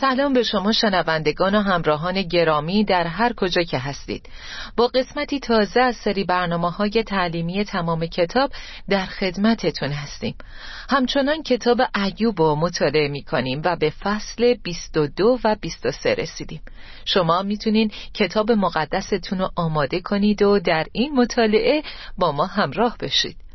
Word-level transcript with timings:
سلام 0.00 0.32
به 0.32 0.42
شما 0.42 0.72
شنوندگان 0.72 1.54
و 1.54 1.60
همراهان 1.60 2.22
گرامی 2.22 2.84
در 2.84 3.06
هر 3.06 3.32
کجا 3.32 3.62
که 3.62 3.78
هستید. 3.78 4.28
با 4.76 4.86
قسمتی 4.86 5.40
تازه 5.40 5.80
از 5.80 5.96
سری 5.96 6.24
برنامه 6.24 6.70
های 6.70 7.02
تعلیمی 7.06 7.64
تمام 7.64 8.06
کتاب 8.06 8.50
در 8.88 9.06
خدمتتون 9.06 9.90
هستیم. 9.90 10.34
همچنان 10.90 11.42
کتاب 11.42 11.80
ایوب 12.04 12.40
رو 12.40 12.54
مطالعه 12.54 13.08
می 13.08 13.22
کنیم 13.22 13.62
و 13.64 13.76
به 13.76 13.90
فصل 13.90 14.54
22 14.54 15.38
و 15.44 15.56
23 15.60 16.14
رسیدیم. 16.14 16.60
شما 17.04 17.42
می‌تونین 17.42 17.90
کتاب 18.14 18.52
مقدستون 18.52 19.38
رو 19.38 19.50
آماده 19.56 20.00
کنید 20.00 20.42
و 20.42 20.58
در 20.58 20.86
این 20.92 21.14
مطالعه 21.14 21.82
با 22.18 22.32
ما 22.32 22.46
همراه 22.46 22.96
بشید. 23.00 23.47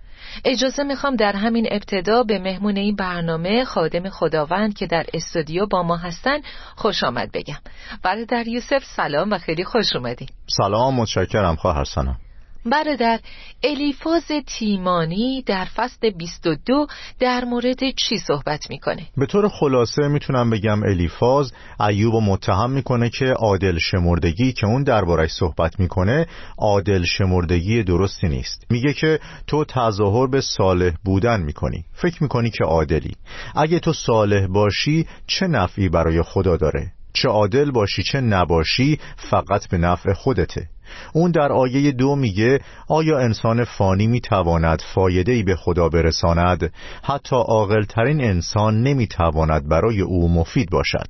اجازه 0.45 0.83
می‌خوام 0.83 1.15
در 1.15 1.33
همین 1.35 1.67
ابتدا 1.71 2.23
به 2.23 2.39
مهمون 2.39 2.77
این 2.77 2.95
برنامه 2.95 3.63
خادم 3.65 4.09
خداوند 4.09 4.73
که 4.73 4.87
در 4.87 5.05
استودیو 5.13 5.65
با 5.65 5.83
ما 5.83 5.97
هستن 5.97 6.39
خوش 6.75 7.03
آمد 7.03 7.31
بگم. 7.31 7.59
برادر 8.03 8.47
یوسف 8.47 8.83
سلام 8.95 9.31
و 9.31 9.37
خیلی 9.37 9.63
خوش 9.63 9.95
اومدین. 9.95 10.27
سلام 10.57 10.95
متشکرم 10.95 11.55
خواهر 11.55 11.83
سنم 11.83 12.17
برادر 12.65 13.19
الیفاز 13.63 14.31
تیمانی 14.47 15.43
در 15.45 15.65
فصل 15.75 16.09
22 16.09 16.87
در 17.19 17.45
مورد 17.45 17.79
چی 17.95 18.17
صحبت 18.17 18.69
می‌کنه؟ 18.69 19.07
به 19.17 19.25
طور 19.25 19.49
خلاصه 19.49 20.07
می‌تونم 20.07 20.49
بگم 20.49 20.83
الیفاز 20.83 21.53
ایوب 21.89 22.15
متهم 22.15 22.71
می‌کنه 22.71 23.09
که 23.09 23.25
عادل 23.25 23.77
شمردگی 23.77 24.53
که 24.53 24.67
اون 24.67 24.83
دربارش 24.83 25.31
صحبت 25.31 25.79
می‌کنه 25.79 26.25
عادل 26.57 27.03
شمردگی 27.03 27.83
درستی 27.83 28.27
نیست. 28.27 28.65
میگه 28.69 28.93
که 28.93 29.19
تو 29.47 29.65
تظاهر 29.65 30.27
به 30.27 30.41
صالح 30.41 30.91
بودن 31.05 31.41
می‌کنی. 31.41 31.85
فکر 31.93 32.23
می‌کنی 32.23 32.49
که 32.49 32.63
عادلی. 32.63 33.11
اگه 33.55 33.79
تو 33.79 33.93
صالح 33.93 34.47
باشی 34.47 35.07
چه 35.27 35.47
نفعی 35.47 35.89
برای 35.89 36.21
خدا 36.21 36.57
داره؟ 36.57 36.91
چه 37.13 37.29
عادل 37.29 37.71
باشی 37.71 38.03
چه 38.03 38.21
نباشی 38.21 38.99
فقط 39.17 39.67
به 39.69 39.77
نفع 39.77 40.13
خودته. 40.13 40.67
اون 41.13 41.31
در 41.31 41.51
آیه 41.51 41.91
دو 41.91 42.15
میگه 42.15 42.59
آیا 42.87 43.19
انسان 43.19 43.63
فانی 43.63 44.07
می‌تواند 44.07 44.81
فایده 44.93 45.31
ای 45.31 45.43
به 45.43 45.55
خدا 45.55 45.89
برساند؟ 45.89 46.73
حتی 47.03 47.35
عاقلترین 47.35 48.23
انسان 48.23 48.83
نمی‌تواند 48.83 49.69
برای 49.69 50.01
او 50.01 50.29
مفید 50.29 50.69
باشد. 50.69 51.07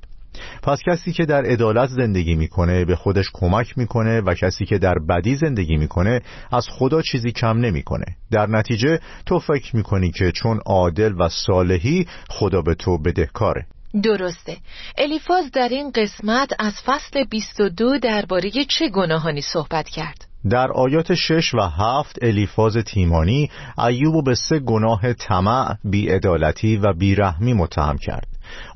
پس 0.62 0.78
کسی 0.86 1.12
که 1.12 1.24
در 1.24 1.44
عدالت 1.44 1.88
زندگی 1.88 2.34
می‌کنه 2.34 2.84
به 2.84 2.96
خودش 2.96 3.30
کمک 3.32 3.78
می‌کنه 3.78 4.20
و 4.20 4.34
کسی 4.34 4.64
که 4.64 4.78
در 4.78 4.94
بدی 5.08 5.36
زندگی 5.36 5.76
می‌کنه 5.76 6.20
از 6.52 6.66
خدا 6.70 7.02
چیزی 7.02 7.32
کم 7.32 7.58
نمی‌کنه. 7.58 8.04
در 8.30 8.46
نتیجه 8.46 8.98
تو 9.26 9.38
فکر 9.38 9.76
می‌کنی 9.76 10.10
که 10.10 10.32
چون 10.32 10.60
عادل 10.66 11.14
و 11.18 11.28
صالحی 11.28 12.06
خدا 12.28 12.62
به 12.62 12.74
تو 12.74 12.98
بدهکاره. 12.98 13.66
درسته. 14.02 14.56
الیفاز 14.98 15.50
در 15.50 15.68
این 15.68 15.90
قسمت 15.94 16.52
از 16.58 16.74
فصل 16.86 17.24
22 17.24 17.98
درباره 17.98 18.50
چه 18.50 18.88
گناهانی 18.88 19.40
صحبت 19.40 19.88
کرد؟ 19.88 20.24
در 20.50 20.72
آیات 20.72 21.14
6 21.14 21.54
و 21.54 21.60
7 21.60 22.18
الیفاز 22.22 22.76
تیمانی 22.76 23.50
ایوب 23.78 24.24
به 24.24 24.34
سه 24.34 24.58
گناه 24.58 25.12
طمع، 25.12 25.76
بیعدالتی 25.84 26.76
و 26.76 26.92
بیرحمی 26.92 27.52
متهم 27.52 27.98
کرد. 27.98 28.26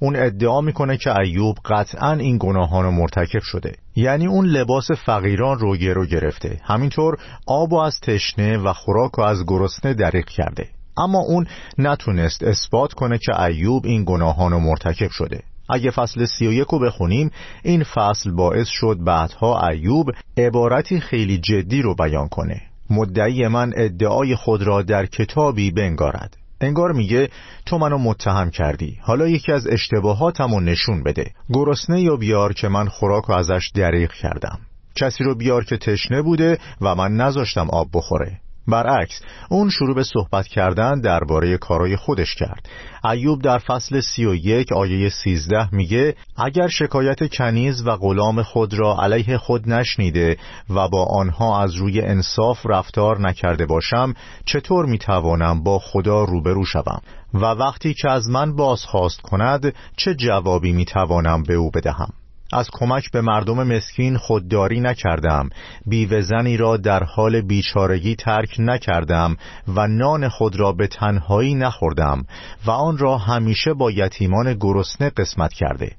اون 0.01 0.17
ادعا 0.17 0.61
می‌کنه 0.61 0.97
که 0.97 1.19
ایوب 1.19 1.57
قطعا 1.65 2.13
این 2.13 2.39
گناهان 2.41 2.85
رو 2.85 2.91
مرتکب 2.91 3.43
شده. 3.43 3.73
یعنی 3.97 4.27
اون 4.27 4.47
لباس 4.47 4.91
فقیران 4.91 5.59
رو 5.59 5.77
گرو 5.77 6.07
گرفته. 6.07 6.61
همینطور 6.65 7.17
آب 7.47 7.73
و 7.73 7.77
از 7.77 8.01
تشنه 8.01 8.59
و 8.59 8.73
خوراک 8.73 9.19
و 9.19 9.23
از 9.23 9.45
گرسنه 9.47 9.95
دریق 9.95 10.27
کرده. 10.27 10.69
اما 10.99 11.19
اون 11.19 11.47
نتونست 11.79 12.43
اثبات 12.43 12.93
کنه 12.93 13.19
که 13.19 13.43
ایوب 13.43 13.87
این 13.87 14.05
گناهان 14.07 14.53
رو 14.53 14.61
مرتکب 14.61 15.11
شده. 15.11 15.43
اگه 15.71 15.91
فصل 15.91 16.25
سی 16.25 16.47
و 16.47 16.53
یک 16.53 16.67
رو 16.67 16.79
بخونیم 16.79 17.31
این 17.63 17.85
فصل 17.85 18.31
باعث 18.31 18.69
شد 18.69 18.99
بعدها 19.05 19.69
ایوب 19.69 20.11
عبارتی 20.37 21.01
خیلی 21.01 21.39
جدی 21.39 21.83
رو 21.83 21.95
بیان 21.95 22.29
کنه. 22.29 22.63
مدعی 22.91 23.49
من 23.49 23.73
ادعای 23.77 24.35
خود 24.35 24.63
را 24.63 24.83
در 24.83 25.07
کتابی 25.07 25.71
بنگارد. 25.71 26.37
انگار 26.61 26.93
میگه 26.93 27.29
تو 27.67 27.79
منو 27.79 27.99
متهم 27.99 28.51
کردی. 28.51 28.99
حالا 29.03 29.29
یکی 29.29 29.53
از 29.53 29.67
اشتباهاتمو 29.67 30.61
نشون 30.61 31.03
بده. 31.03 31.31
گرسنه 31.53 32.01
یا 32.01 32.17
بیار 32.17 32.53
که 32.53 32.69
من 32.69 32.89
خوراک 32.89 33.31
و 33.31 33.33
ازش 33.33 33.71
دریغ 33.75 34.13
کردم. 34.13 34.59
کسی 34.95 35.25
رو 35.25 35.35
بیار 35.35 35.65
که 35.65 35.77
تشنه 35.77 36.23
بوده 36.23 36.59
و 36.81 36.95
من 36.95 37.13
نذاشتم 37.13 37.71
آب 37.71 37.89
بخوره. 37.93 38.41
برعکس 38.69 39.21
اون 39.49 39.71
شروع 39.71 39.95
به 39.95 40.05
صحبت 40.05 40.47
کردن 40.47 41.01
درباره 41.01 41.57
کارای 41.57 41.97
خودش 41.97 42.35
کرد. 42.35 42.69
ایوب 43.05 43.43
در 43.43 43.59
فصل 43.59 44.01
سی 44.01 44.25
و 44.25 44.35
یک 44.35 44.73
آیه 44.73 45.09
سیزده 45.09 45.75
میگه 45.75 46.15
اگر 46.37 46.69
شکایت 46.69 47.35
کنیز 47.35 47.87
و 47.87 47.97
غلام 47.97 48.43
خود 48.43 48.75
را 48.75 48.97
علیه 49.03 49.39
خود 49.39 49.69
نشنیده 49.69 50.37
و 50.71 50.89
با 50.89 51.05
آنها 51.05 51.63
از 51.63 51.75
روی 51.75 52.01
انصاف 52.01 52.67
رفتار 52.67 53.21
نکرده 53.21 53.67
باشم 53.67 54.15
چطور 54.45 54.87
می‌توانم 54.87 55.63
با 55.63 55.79
خدا 55.79 56.25
روبرو 56.25 56.65
شوم؟ 56.65 57.01
و 57.35 57.39
وقتی 57.39 57.95
که 57.95 58.11
از 58.11 58.29
من 58.29 58.57
بازخواست 58.57 59.21
کند 59.21 59.75
چه 59.97 60.15
جوابی 60.15 60.73
می‌توانم 60.73 61.43
به 61.43 61.55
او 61.55 61.71
بدهم؟ 61.71 62.13
از 62.53 62.69
کمک 62.73 63.11
به 63.11 63.21
مردم 63.21 63.63
مسکین 63.63 64.17
خودداری 64.17 64.81
نکردم. 64.81 65.51
بیوزنی 65.87 66.57
را 66.57 66.77
در 66.77 67.05
حال 67.05 67.41
بیچارگی 67.41 68.17
ترک 68.17 68.57
نکردم 68.59 69.37
و 69.69 69.87
نان 69.87 70.29
خود 70.29 70.57
را 70.57 70.73
به 70.73 70.87
تنهایی 70.87 71.55
نخوردم 71.55 72.25
و 72.67 72.71
آن 72.71 72.99
را 72.99 73.19
همیشه 73.19 73.75
با 73.75 73.91
یتیمان 73.91 74.55
گرسنه 74.55 75.11
قسمت 75.11 75.53
کرده. 75.53 75.93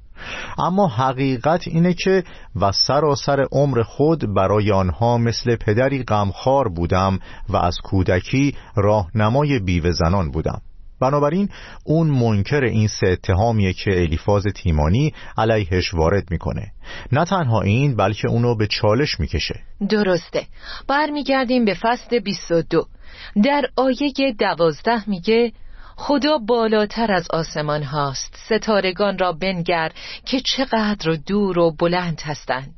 اما 0.57 0.87
حقیقت 0.87 1.67
اینه 1.67 1.93
که 1.93 2.23
و 2.55 2.71
سراسر 2.71 3.45
عمر 3.51 3.83
خود 3.83 4.33
برای 4.33 4.71
آنها 4.71 5.17
مثل 5.17 5.55
پدری 5.55 6.03
غمخوار 6.03 6.67
بودم 6.67 7.19
و 7.49 7.57
از 7.57 7.77
کودکی 7.83 8.55
راهنمای 8.75 9.59
بیوزنان 9.59 10.31
بودم. 10.31 10.61
بنابراین 11.01 11.49
اون 11.83 12.07
منکر 12.07 12.63
این 12.63 12.87
سه 12.87 13.07
اتهامیه 13.07 13.73
که 13.73 13.91
الیفاز 14.01 14.43
تیمانی 14.55 15.13
علیهش 15.37 15.93
وارد 15.93 16.31
می‌کنه. 16.31 16.71
نه 17.11 17.25
تنها 17.25 17.61
این 17.61 17.95
بلکه 17.95 18.27
اونو 18.27 18.55
به 18.55 18.67
چالش 18.67 19.19
می‌کشه. 19.19 19.59
درسته. 19.89 20.43
برمیگردیم 20.87 21.65
به 21.65 21.73
فصل 21.73 22.19
22 22.19 22.85
در 23.43 23.65
آیه 23.75 24.35
دوازده 24.39 25.09
میگه 25.09 25.51
خدا 25.95 26.37
بالاتر 26.37 27.11
از 27.11 27.27
آسمان 27.31 27.83
هاست. 27.83 28.35
ستارگان 28.45 29.17
را 29.17 29.31
بنگر 29.31 29.91
که 30.25 30.39
چقدر 30.39 31.17
دور 31.27 31.59
و 31.59 31.71
بلند 31.71 32.21
هستند. 32.21 32.73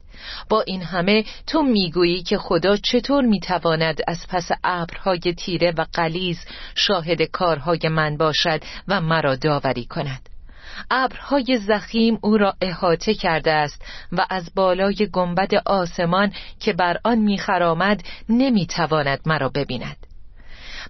با 0.49 0.61
این 0.61 0.81
همه 0.81 1.25
تو 1.47 1.61
می‌گویی 1.61 2.23
که 2.23 2.37
خدا 2.37 2.77
چطور 2.77 3.23
می‌تواند 3.23 4.01
از 4.07 4.27
پس 4.29 4.49
ابرهای 4.63 5.33
تیره 5.37 5.73
و 5.77 5.85
قلیز 5.93 6.45
شاهد 6.75 7.21
کارهای 7.21 7.89
من 7.89 8.17
باشد 8.17 8.63
و 8.87 9.01
مرا 9.01 9.35
داوری 9.35 9.85
کند 9.85 10.29
ابرهای 10.91 11.59
زخیم 11.67 12.19
او 12.21 12.37
را 12.37 12.53
احاطه 12.61 13.13
کرده 13.13 13.51
است 13.51 13.85
و 14.11 14.25
از 14.29 14.51
بالای 14.55 15.09
گنبد 15.13 15.55
آسمان 15.65 16.33
که 16.59 16.73
بر 16.73 16.97
آن 17.03 17.17
میخرامد 17.17 18.03
نمی‌تواند 18.29 19.19
مرا 19.25 19.49
ببیند 19.49 19.97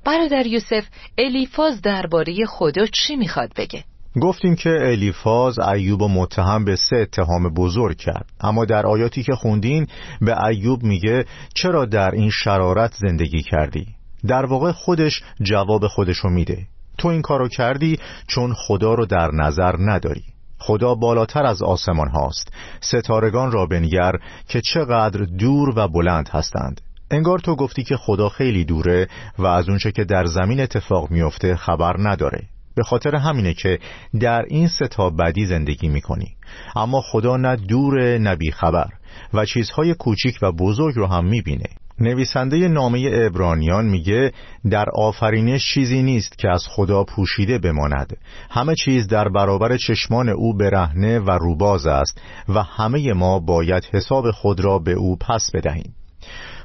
برادر 0.05 0.47
یوسف 0.47 0.85
الیفاز 1.17 1.81
درباره 1.81 2.45
خدا 2.45 2.85
چی 2.85 3.15
می‌خواد 3.15 3.53
بگه؟ 3.55 3.83
گفتیم 4.19 4.55
که 4.55 4.69
الیفاز 4.69 5.59
ایوب 5.59 6.03
متهم 6.03 6.65
به 6.65 6.75
سه 6.75 6.95
اتهام 6.95 7.53
بزرگ 7.53 7.97
کرد. 7.97 8.25
اما 8.41 8.65
در 8.65 8.85
آیاتی 8.85 9.23
که 9.23 9.33
خوندین 9.35 9.87
به 10.21 10.45
ایوب 10.45 10.83
میگه 10.83 11.25
چرا 11.55 11.85
در 11.85 12.11
این 12.11 12.29
شرارت 12.29 12.93
زندگی 12.93 13.41
کردی؟ 13.41 13.87
در 14.27 14.45
واقع 14.45 14.71
خودش 14.71 15.23
جواب 15.41 15.87
خودشو 15.87 16.29
میده. 16.29 16.67
تو 16.97 17.07
این 17.07 17.21
کارو 17.21 17.47
کردی 17.47 17.99
چون 18.27 18.53
خدا 18.53 18.93
رو 18.93 19.05
در 19.05 19.31
نظر 19.33 19.75
نداری. 19.79 20.23
خدا 20.59 20.95
بالاتر 20.95 21.45
از 21.45 21.63
آسمان 21.63 22.09
هاست. 22.09 22.53
ستارگان 22.81 23.51
را 23.51 23.65
بنگر 23.65 24.11
که 24.47 24.61
چقدر 24.61 25.19
دور 25.19 25.79
و 25.79 25.87
بلند 25.87 26.29
هستند. 26.29 26.81
انگار 27.11 27.39
تو 27.39 27.55
گفتی 27.55 27.83
که 27.83 27.97
خدا 27.97 28.29
خیلی 28.29 28.65
دوره 28.65 29.07
و 29.37 29.45
از 29.45 29.69
اونچه 29.69 29.91
که 29.91 30.03
در 30.03 30.25
زمین 30.25 30.59
اتفاق 30.59 31.11
میفته 31.11 31.55
خبر 31.55 31.95
نداره. 31.99 32.47
به 32.75 32.83
خاطر 32.83 33.15
همینه 33.15 33.53
که 33.53 33.79
در 34.19 34.45
این 34.47 34.67
ستا 34.67 35.09
بدی 35.09 35.45
زندگی 35.45 35.87
می‌کنی. 35.87 36.35
اما 36.75 37.01
خدا 37.01 37.37
نه 37.37 37.55
دور 37.55 38.17
نه 38.17 38.51
خبر 38.53 38.89
و 39.33 39.45
چیزهای 39.45 39.93
کوچیک 39.93 40.39
و 40.41 40.51
بزرگ 40.51 40.95
رو 40.95 41.07
هم 41.07 41.25
می‌بینه. 41.25 41.69
نویسنده 41.99 42.67
نامه 42.67 43.09
ابرانیان 43.13 43.85
میگه 43.85 44.31
در 44.69 44.85
آفرینش 44.95 45.73
چیزی 45.73 46.03
نیست 46.03 46.37
که 46.37 46.49
از 46.49 46.63
خدا 46.69 47.03
پوشیده 47.03 47.57
بماند. 47.57 48.17
همه 48.49 48.75
چیز 48.75 49.07
در 49.07 49.29
برابر 49.29 49.77
چشمان 49.77 50.29
او 50.29 50.57
برهنه 50.57 51.19
و 51.19 51.31
روباز 51.31 51.85
است 51.85 52.21
و 52.49 52.63
همه 52.63 53.13
ما 53.13 53.39
باید 53.39 53.89
حساب 53.93 54.31
خود 54.31 54.59
را 54.59 54.79
به 54.79 54.91
او 54.91 55.17
پس 55.17 55.51
بدهیم. 55.53 55.95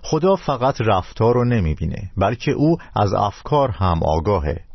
خدا 0.02 0.36
فقط 0.36 0.80
رفتار 0.80 1.34
رو 1.34 1.44
نمی‌بینه 1.44 2.10
بلکه 2.16 2.50
او 2.50 2.76
از 2.96 3.14
افکار 3.14 3.70
هم 3.70 4.00
آگاهه. 4.02 4.65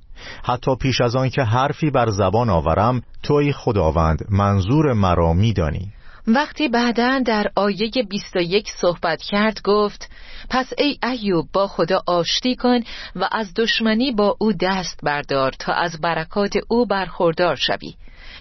حتی 0.43 0.75
پیش 0.75 1.01
از 1.01 1.15
آن 1.15 1.29
که 1.29 1.43
حرفی 1.43 1.89
بر 1.89 2.09
زبان 2.09 2.49
آورم 2.49 3.01
توی 3.23 3.53
خداوند 3.53 4.25
منظور 4.29 4.93
مرا 4.93 5.33
میدانی. 5.33 5.91
وقتی 6.27 6.67
بعدا 6.67 7.19
در 7.19 7.51
آیه 7.55 7.91
21 8.09 8.69
صحبت 8.71 9.21
کرد 9.21 9.61
گفت 9.63 10.09
پس 10.49 10.73
ای 10.77 10.97
ایوب 11.03 11.47
با 11.53 11.67
خدا 11.67 12.01
آشتی 12.07 12.55
کن 12.55 12.79
و 13.15 13.29
از 13.31 13.53
دشمنی 13.55 14.11
با 14.11 14.35
او 14.39 14.53
دست 14.53 14.99
بردار 15.03 15.51
تا 15.51 15.73
از 15.73 16.01
برکات 16.01 16.53
او 16.67 16.85
برخوردار 16.85 17.55
شوی. 17.55 17.93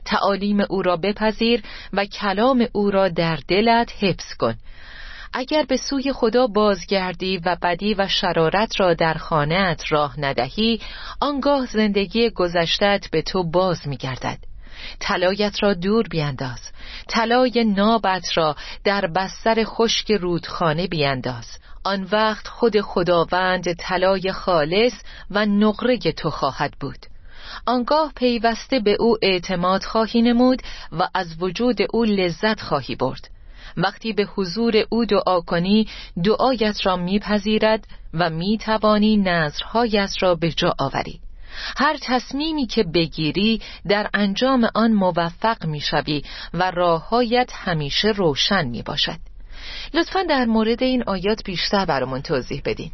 تعالیم 0.04 0.58
او 0.68 0.82
را 0.82 0.96
بپذیر 0.96 1.62
و 1.92 2.04
کلام 2.04 2.66
او 2.72 2.90
را 2.90 3.08
در 3.08 3.38
دلت 3.48 3.92
حفظ 4.00 4.34
کن. 4.38 4.54
اگر 5.32 5.64
به 5.68 5.76
سوی 5.76 6.12
خدا 6.12 6.46
بازگردی 6.46 7.38
و 7.38 7.56
بدی 7.62 7.94
و 7.94 8.08
شرارت 8.08 8.80
را 8.80 8.94
در 8.94 9.14
خانهت 9.14 9.82
راه 9.92 10.20
ندهی 10.20 10.80
آنگاه 11.20 11.66
زندگی 11.66 12.30
گذشتت 12.30 13.08
به 13.12 13.22
تو 13.22 13.50
باز 13.50 13.88
میگردد. 13.88 14.38
طلایت 15.00 15.62
را 15.62 15.74
دور 15.74 16.08
بینداز. 16.08 16.60
طلای 17.08 17.64
نابت 17.64 18.36
را 18.36 18.56
در 18.84 19.06
بستر 19.06 19.64
خشک 19.64 20.12
رودخانه 20.12 20.86
بینداز. 20.86 21.46
آن 21.84 22.08
وقت 22.12 22.48
خود 22.48 22.80
خداوند 22.80 23.72
طلای 23.72 24.32
خالص 24.32 24.94
و 25.30 25.46
نقره 25.46 25.98
تو 25.98 26.30
خواهد 26.30 26.74
بود. 26.80 27.06
آنگاه 27.66 28.12
پیوسته 28.16 28.80
به 28.80 28.96
او 29.00 29.16
اعتماد 29.22 29.82
خواهی 29.82 30.22
نمود 30.22 30.62
و 30.92 31.08
از 31.14 31.42
وجود 31.42 31.78
او 31.92 32.04
لذت 32.04 32.60
خواهی 32.60 32.94
برد. 32.94 33.30
وقتی 33.76 34.12
به 34.12 34.25
حضور 34.25 34.84
او 34.90 35.05
دعا 35.05 35.40
کنی 35.40 35.88
دعایت 36.25 36.87
را 36.87 36.96
میپذیرد 36.96 37.87
و 38.14 38.31
می‌توانی 38.31 39.17
نظرهایت 39.17 40.11
را 40.20 40.34
به 40.34 40.50
جا 40.50 40.75
آوری. 40.78 41.20
هر 41.76 41.96
تصمیمی 42.02 42.67
که 42.67 42.82
بگیری 42.82 43.61
در 43.88 44.11
انجام 44.14 44.69
آن 44.75 44.93
موفق 44.93 45.67
می‌شوی 45.67 46.22
و 46.55 46.70
راههایت 46.70 47.50
همیشه 47.55 48.08
روشن 48.08 48.67
می 48.67 48.82
باشد 48.82 49.19
لطفا 49.94 50.23
در 50.23 50.44
مورد 50.44 50.82
این 50.82 51.05
آیات 51.06 51.44
بیشتر 51.44 51.84
برامون 51.84 52.23
توضیح 52.23 52.62
بدین. 52.64 52.90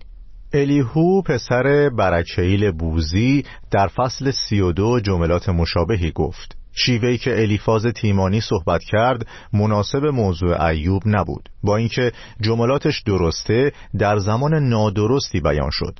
الیهو 0.52 1.22
پسر 1.22 1.90
برکیل 1.98 2.70
بوزی 2.70 3.44
در 3.70 3.86
فصل 3.86 4.30
سی 4.30 4.60
و 4.60 4.72
دو 4.72 5.00
جملات 5.00 5.48
مشابهی 5.48 6.10
گفت. 6.10 6.56
شیوهی 6.76 7.18
که 7.18 7.42
الیفاز 7.42 7.86
تیمانی 7.86 8.40
صحبت 8.40 8.84
کرد 8.84 9.26
مناسب 9.52 10.04
موضوع 10.04 10.64
ایوب 10.64 11.02
نبود. 11.06 11.48
با 11.62 11.76
اینکه 11.76 12.12
جملاتش 12.40 13.02
درسته 13.06 13.72
در 13.98 14.18
زمان 14.18 14.54
نادرستی 14.54 15.40
بیان 15.40 15.70
شد. 15.72 15.98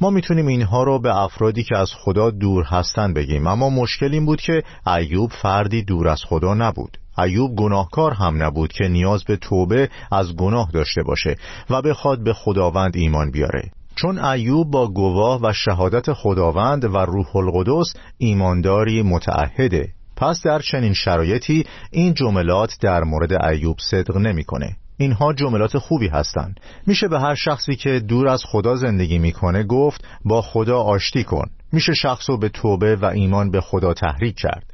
ما 0.00 0.10
می‌تونیم 0.10 0.46
اینها 0.46 0.82
رو 0.82 0.98
به 0.98 1.16
افرادی 1.16 1.62
که 1.62 1.76
از 1.76 1.90
خدا 1.94 2.30
دور 2.30 2.64
هستن 2.64 3.12
بگیم 3.12 3.46
اما 3.46 3.70
مشکل 3.70 4.12
این 4.12 4.26
بود 4.26 4.40
که 4.40 4.62
ایوب 4.86 5.30
فردی 5.30 5.82
دور 5.82 6.08
از 6.08 6.22
خدا 6.28 6.54
نبود. 6.54 6.98
ایوب 7.18 7.56
گناهکار 7.56 8.12
هم 8.12 8.42
نبود 8.42 8.72
که 8.72 8.88
نیاز 8.88 9.24
به 9.24 9.36
توبه 9.36 9.88
از 10.12 10.36
گناه 10.36 10.70
داشته 10.72 11.02
باشه 11.02 11.36
و 11.70 11.82
بخواد 11.82 12.24
به 12.24 12.32
خداوند 12.32 12.96
ایمان 12.96 13.30
بیاره. 13.30 13.70
چون 13.96 14.18
ایوب 14.18 14.70
با 14.70 14.88
گواه 14.88 15.40
و 15.42 15.52
شهادت 15.52 16.12
خداوند 16.12 16.84
و 16.84 16.98
روح 16.98 17.36
القدس 17.36 17.94
ایمانداری 18.18 19.02
متعهده 19.02 19.88
پس 20.20 20.42
در 20.42 20.58
چنین 20.58 20.92
شرایطی 20.92 21.64
این 21.90 22.14
جملات 22.14 22.76
در 22.80 23.04
مورد 23.04 23.42
ایوب 23.42 23.76
صدق 23.90 24.16
نمی‌کنه. 24.16 24.76
اینها 24.96 25.32
جملات 25.32 25.78
خوبی 25.78 26.08
هستند. 26.08 26.60
میشه 26.86 27.08
به 27.08 27.20
هر 27.20 27.34
شخصی 27.34 27.76
که 27.76 28.00
دور 28.00 28.28
از 28.28 28.42
خدا 28.46 28.76
زندگی 28.76 29.18
می‌کنه 29.18 29.62
گفت 29.62 30.04
با 30.24 30.42
خدا 30.42 30.82
آشتی 30.82 31.24
کن. 31.24 31.50
میشه 31.72 31.94
شخص 31.94 32.30
رو 32.30 32.38
به 32.38 32.48
توبه 32.48 32.96
و 32.96 33.04
ایمان 33.04 33.50
به 33.50 33.60
خدا 33.60 33.94
تحریک 33.94 34.36
کرد. 34.36 34.64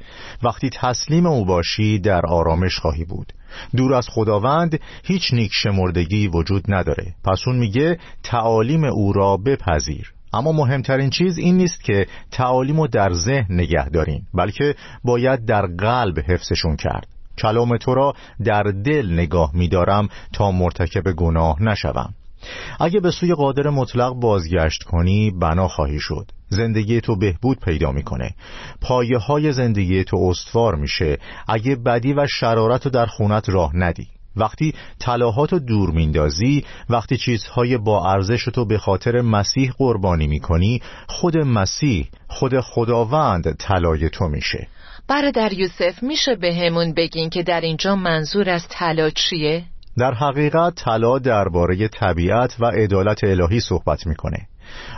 وقتی 0.43 0.69
تسلیم 0.69 1.25
او 1.25 1.45
باشی 1.45 1.99
در 1.99 2.21
آرامش 2.25 2.79
خواهی 2.79 3.05
بود. 3.05 3.33
دور 3.75 3.93
از 3.93 4.07
خداوند 4.09 4.79
هیچ 5.03 5.33
نیک 5.33 5.51
شمردگی 5.53 6.27
وجود 6.27 6.63
نداره. 6.67 7.15
پس 7.23 7.41
اون 7.47 7.55
میگه 7.55 7.99
تعالیم 8.23 8.83
او 8.83 9.13
را 9.13 9.37
بپذیر. 9.37 10.16
اما 10.33 10.51
مهمترین 10.51 11.09
چیز 11.09 11.37
این 11.37 11.57
نیست 11.57 11.83
که 11.83 12.07
تعالیم 12.31 12.81
رو 12.81 12.87
در 12.87 13.13
ذهن 13.13 13.45
نگه 13.49 13.89
دارین 13.89 14.21
بلکه 14.33 14.75
باید 15.03 15.45
در 15.45 15.65
قلب 15.65 16.19
حفظشون 16.19 16.75
کرد. 16.75 17.07
کلام 17.37 17.77
تو 17.77 17.93
را 17.93 18.13
در 18.45 18.63
دل 18.63 19.13
نگاه 19.13 19.51
میدارم 19.53 20.09
تا 20.33 20.51
مرتکب 20.51 21.11
گناه 21.11 21.63
نشوم. 21.63 22.13
اگه 22.79 22.99
به 22.99 23.11
سوی 23.11 23.33
قادر 23.33 23.69
مطلق 23.69 24.13
بازگشت 24.13 24.83
کنی 24.83 25.31
بنا 25.31 25.67
خواهی 25.67 25.99
شد. 25.99 26.31
زندگی 26.49 27.01
تو 27.01 27.15
بهبود 27.15 27.59
پیدا 27.59 27.91
می‌کنه. 27.91 28.35
پایه 28.81 29.17
های 29.17 29.51
زندگی 29.51 30.03
تو 30.03 30.17
استوار 30.17 30.75
میشه. 30.75 31.17
اگه 31.47 31.75
بدی 31.75 32.13
و 32.13 32.27
شرارت 32.27 32.85
رو 32.85 32.91
در 32.91 33.05
خونت 33.05 33.49
راه 33.49 33.71
ندی. 33.75 34.07
وقتی 34.37 34.73
طلاهات 34.99 35.53
رو 35.53 35.59
دور 35.59 35.91
میندازی 35.91 36.65
وقتی 36.89 37.17
چیزهای 37.17 37.77
با 37.77 38.11
ارزش 38.11 38.45
تو 38.45 38.65
به 38.65 38.77
خاطر 38.77 39.21
مسیح 39.21 39.71
قربانی 39.77 40.27
می‌کنی 40.27 40.81
خود 41.07 41.37
مسیح 41.37 42.07
خود 42.27 42.59
خداوند 42.59 43.55
طلای 43.55 44.09
تو 44.09 44.27
میشه. 44.27 44.67
برادر 45.07 45.53
یوسف 45.53 46.03
میشه 46.03 46.35
به 46.35 46.55
همون 46.55 46.93
بگین 46.93 47.29
که 47.29 47.43
در 47.43 47.61
اینجا 47.61 47.95
منظور 47.95 48.49
از 48.49 48.67
طلا 48.69 49.09
چیه؟ 49.09 49.63
در 49.97 50.13
حقیقت 50.13 50.75
طلا 50.75 51.19
درباره 51.19 51.87
طبیعت 51.87 52.55
و 52.59 52.65
عدالت 52.65 53.23
الهی 53.23 53.59
صحبت 53.59 54.07
می‌کنه. 54.07 54.47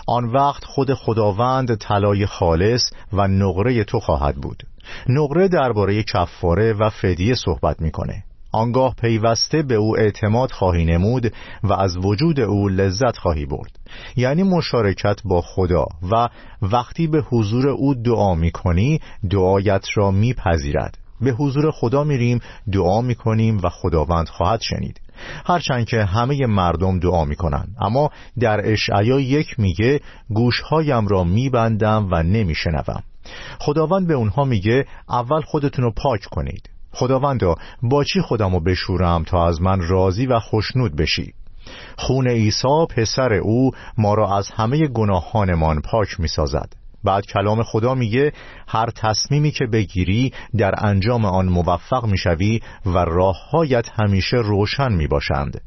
آن 0.07 0.25
وقت 0.25 0.65
خود 0.65 0.93
خداوند 0.93 1.75
طلای 1.75 2.25
خالص 2.25 2.91
و 3.13 3.27
نقره 3.27 3.83
تو 3.83 3.99
خواهد 3.99 4.35
بود. 4.35 4.63
نقره 5.09 5.47
درباره 5.47 6.03
کفاره 6.03 6.73
و 6.73 6.89
فدیه 6.89 7.35
صحبت 7.35 7.81
می‌کنه. 7.81 8.23
آنگاه 8.51 8.95
پیوسته 9.01 9.61
به 9.61 9.75
او 9.75 9.97
اعتماد 9.97 10.51
خواهی 10.51 10.85
نمود 10.85 11.33
و 11.63 11.73
از 11.73 11.97
وجود 11.97 12.39
او 12.39 12.69
لذت 12.69 13.17
خواهی 13.17 13.45
برد. 13.45 13.79
یعنی 14.15 14.43
مشارکت 14.43 15.21
با 15.25 15.41
خدا 15.41 15.85
و 16.11 16.29
وقتی 16.61 17.07
به 17.07 17.21
حضور 17.21 17.69
او 17.69 17.93
دعا 17.93 18.35
می 18.35 18.51
کنی 18.51 18.99
دعایت 19.29 19.85
را 19.95 20.11
میپذیرد 20.11 20.97
به 21.21 21.31
حضور 21.31 21.71
خدا 21.71 22.03
میریم 22.03 22.39
دعا 22.71 23.01
می‌کنیم 23.01 23.59
و 23.63 23.69
خداوند 23.69 24.29
خواهد 24.29 24.61
شنید. 24.61 25.01
هرچند 25.45 25.85
که 25.85 26.03
همه 26.03 26.45
مردم 26.45 26.99
دعا 26.99 27.25
می‌کنن 27.25 27.67
اما 27.81 28.11
در 28.39 28.71
اشعیا 28.71 29.19
یک 29.19 29.59
میگه 29.59 29.99
گوشهایم 30.29 31.07
را 31.07 31.23
میبندم 31.23 32.07
و 32.11 32.23
نمیشنوم 32.23 33.03
خداوند 33.59 34.07
به 34.07 34.13
اونها 34.13 34.45
میگه 34.45 34.85
اول 35.09 35.41
خودتون 35.41 35.85
رو 35.85 35.91
پاک 35.91 36.21
کنید. 36.31 36.69
خداوندا 36.91 37.55
با 37.83 38.03
چی 38.03 38.21
خودمو 38.21 38.59
بشورم 38.59 39.23
تا 39.23 39.47
از 39.47 39.61
من 39.61 39.81
راضی 39.81 40.25
و 40.25 40.39
خوشنود 40.39 40.95
بشی؟ 40.95 41.33
خون 41.97 42.27
عیسی 42.27 42.85
پسر 42.89 43.33
او 43.33 43.71
ما 43.97 44.13
را 44.13 44.37
از 44.37 44.49
همه 44.51 44.87
گناهانمان 44.87 45.81
پاک 45.81 46.19
می 46.19 46.27
سازد 46.27 46.73
بعد 47.03 47.25
کلام 47.25 47.63
خدا 47.63 47.95
میگه 47.95 48.33
هر 48.67 48.89
تصمیمی 48.95 49.51
که 49.51 49.65
بگیری 49.65 50.33
در 50.57 50.73
انجام 50.77 51.25
آن 51.25 51.45
موفق 51.45 52.05
می‌شوی 52.05 52.59
و 52.85 52.97
راههایت 52.97 53.89
همیشه 53.99 54.37
روشن 54.37 54.91
می 54.91 55.07
باشند 55.07 55.61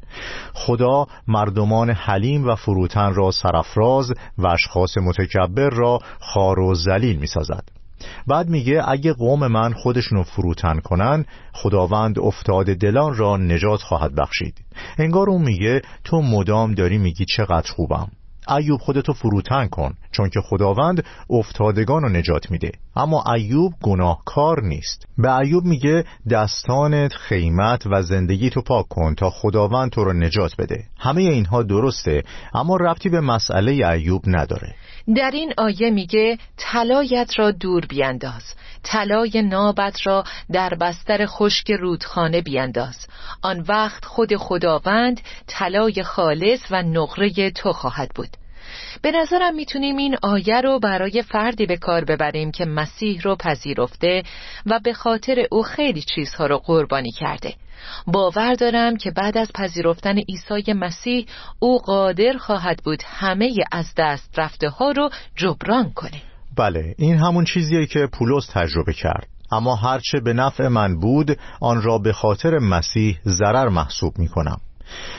خدا 0.53 1.05
مردمان 1.27 1.89
حلیم 1.89 2.47
و 2.47 2.55
فروتن 2.55 3.13
را 3.13 3.31
سرفراز 3.31 4.11
و 4.37 4.47
اشخاص 4.47 4.97
متکبر 4.97 5.69
را 5.69 5.99
خار 6.19 6.59
و 6.59 6.75
زلیل 6.75 7.19
می 7.19 7.27
سازد 7.27 7.82
بعد 8.27 8.49
میگه 8.49 8.83
اگه 8.87 9.13
قوم 9.13 9.47
من 9.47 9.73
خودشونو 9.73 10.23
فروتن 10.23 10.79
کنن 10.79 11.25
خداوند 11.53 12.19
افتاد 12.19 12.65
دلان 12.65 13.15
را 13.15 13.37
نجات 13.37 13.81
خواهد 13.81 14.15
بخشید. 14.15 14.57
انگار 14.97 15.29
اون 15.29 15.41
میگه 15.41 15.81
تو 16.03 16.21
مدام 16.21 16.73
داری 16.73 16.97
میگی 16.97 17.25
چقدر 17.25 17.71
خوبم. 17.71 18.07
ایوب 18.49 18.81
خودتو 18.81 19.13
فروتن 19.13 19.67
کن 19.67 19.93
چون 20.11 20.29
که 20.29 20.41
خداوند 20.41 21.05
افتادگان 21.29 22.01
رو 22.01 22.09
نجات 22.09 22.51
میده. 22.51 22.71
اما 22.95 23.23
ایوب 23.35 23.73
گناهکار 23.83 24.63
نیست. 24.63 25.07
به 25.17 25.37
ایوب 25.37 25.63
میگه 25.63 26.03
دستانت 26.29 27.13
خیمت 27.13 27.87
و 27.87 28.01
زندگی 28.01 28.49
تو 28.49 28.61
پاک 28.61 28.87
کن 28.87 29.15
تا 29.15 29.29
خداوند 29.29 29.91
تو 29.91 30.03
رو 30.03 30.13
نجات 30.13 30.55
بده. 30.57 30.83
همه 30.99 31.21
اینها 31.21 31.63
درسته 31.63 32.23
اما 32.53 32.77
ربطی 32.77 33.09
به 33.09 33.21
مسئله 33.21 33.71
ایوب 33.71 34.21
نداره. 34.27 34.75
در 35.15 35.31
این 35.33 35.53
آیه 35.57 35.89
میگه 35.89 36.37
طلایت 36.57 37.39
را 37.39 37.51
دور 37.51 37.85
بینداز. 37.85 38.43
طلای 38.83 39.41
نابت 39.41 40.07
را 40.07 40.23
در 40.51 40.73
بستر 40.81 41.25
خشک 41.25 41.71
رودخانه 41.71 42.41
بینداز. 42.41 43.07
آن 43.41 43.65
وقت 43.67 44.05
خود 44.05 44.35
خداوند 44.35 45.21
طلای 45.47 46.03
خالص 46.03 46.59
و 46.71 46.83
نقره 46.83 47.51
تو 47.51 47.73
خواهد 47.73 48.11
بود. 48.15 48.29
به 49.01 49.11
نظرم 49.11 49.55
می‌تونیم 49.55 49.97
این 49.97 50.17
آیه 50.21 50.61
رو 50.61 50.79
برای 50.79 51.21
فردی 51.21 51.65
به 51.65 51.77
کار 51.77 52.05
ببریم 52.05 52.51
که 52.51 52.65
مسیح 52.65 53.21
رو 53.21 53.35
پذیرفته 53.35 54.23
و 54.65 54.79
به 54.79 54.93
خاطر 54.93 55.47
او 55.51 55.63
خیلی 55.63 56.01
چیزها 56.01 56.45
رو 56.45 56.57
قربانی 56.57 57.11
کرده. 57.11 57.53
باور 58.07 58.53
دارم 58.53 58.97
که 58.97 59.11
بعد 59.11 59.37
از 59.37 59.51
پذیرفتن 59.55 60.17
عیسی 60.17 60.73
مسیح 60.73 61.25
او 61.59 61.79
قادر 61.79 62.37
خواهد 62.39 62.81
بود 62.83 63.03
همه 63.05 63.53
از 63.71 63.85
دست 63.97 64.39
رفته 64.39 64.69
ها 64.69 64.91
رو 64.91 65.09
جبران 65.35 65.91
کنه. 65.93 66.21
بله 66.57 66.95
این 66.97 67.17
همون 67.17 67.45
چیزیه 67.45 67.85
که 67.85 68.07
پولس 68.13 68.47
تجربه 68.53 68.93
کرد. 68.93 69.27
اما 69.51 69.75
هرچه 69.75 70.19
به 70.19 70.33
نفع 70.33 70.67
من 70.67 70.99
بود 70.99 71.37
آن 71.61 71.81
را 71.81 71.97
به 71.97 72.13
خاطر 72.13 72.59
مسیح 72.59 73.19
ضرر 73.25 73.69
محسوب 73.69 74.13
می 74.17 74.27
کنم 74.27 74.57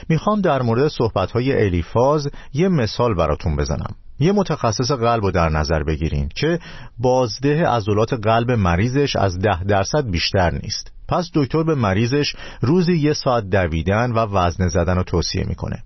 می‌خوام 0.08 0.40
در 0.40 0.62
مورد 0.62 0.88
صحبتهای 0.88 1.64
الیفاز 1.64 2.30
یه 2.54 2.68
مثال 2.68 3.14
براتون 3.14 3.56
بزنم. 3.56 3.94
یه 4.18 4.32
متخصص 4.32 4.90
قلب 4.90 5.24
رو 5.24 5.30
در 5.30 5.48
نظر 5.48 5.82
بگیرین 5.82 6.28
که 6.34 6.58
بازده 6.98 7.66
عضلات 7.68 8.12
قلب 8.12 8.50
مریضش 8.50 9.16
از 9.16 9.38
ده 9.38 9.64
درصد 9.64 10.10
بیشتر 10.10 10.50
نیست. 10.50 10.92
پس 11.08 11.30
دکتر 11.34 11.62
به 11.62 11.74
مریضش 11.74 12.36
روزی 12.60 12.92
یه 12.92 13.12
ساعت 13.12 13.44
دویدن 13.50 14.12
و 14.12 14.18
وزن 14.18 14.68
زدن 14.68 14.96
رو 14.96 15.02
توصیه 15.02 15.44
می‌کنه. 15.48 15.82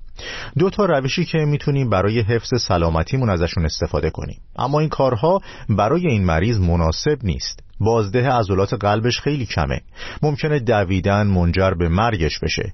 دو 0.58 0.70
تا 0.70 0.84
روشی 0.84 1.24
که 1.24 1.38
می‌تونیم 1.38 1.90
برای 1.90 2.20
حفظ 2.20 2.62
سلامتیمون 2.62 3.30
ازشون 3.30 3.64
استفاده 3.64 4.10
کنیم. 4.10 4.40
اما 4.56 4.80
این 4.80 4.88
کارها 4.88 5.40
برای 5.68 6.06
این 6.06 6.24
مریض 6.24 6.58
مناسب 6.58 7.18
نیست. 7.22 7.60
بازده 7.80 8.30
عضلات 8.30 8.74
قلبش 8.74 9.20
خیلی 9.20 9.46
کمه. 9.46 9.80
ممکنه 10.22 10.58
دویدن 10.58 11.26
منجر 11.26 11.70
به 11.70 11.88
مرگش 11.88 12.38
بشه. 12.38 12.72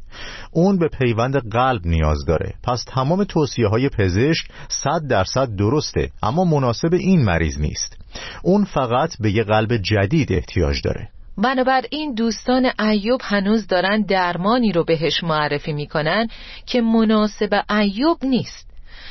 اون 0.53 0.79
به 0.79 0.89
پیوند 0.89 1.53
قلب 1.53 1.87
نیاز 1.87 2.25
داره. 2.27 2.55
پس 2.63 2.85
تمام 2.87 3.25
توصیه 3.25 3.69
های 3.69 3.89
پزشک 3.89 4.47
صد 4.69 5.07
درصد 5.09 5.57
درسته 5.57 6.11
اما 6.23 6.45
مناسب 6.45 6.95
این 6.95 7.25
مریض 7.25 7.61
نیست. 7.61 7.97
اون 8.43 8.65
فقط 8.65 9.17
به 9.21 9.31
یه 9.31 9.45
قلب 9.45 9.77
جدید 9.77 10.33
احتیاج 10.33 10.83
داره. 10.85 11.09
بنابراین 11.39 12.15
دوستان 12.15 12.71
ایوب 12.81 13.21
هنوز 13.25 13.67
دارن 13.67 14.03
درمانی 14.03 14.73
رو 14.73 14.85
بهش 14.85 15.25
معرفی 15.25 15.73
می‌کنن 15.73 16.29
که 16.67 16.81
مناسب 16.81 17.65
ایوب 17.71 18.25
نیست. 18.25 18.71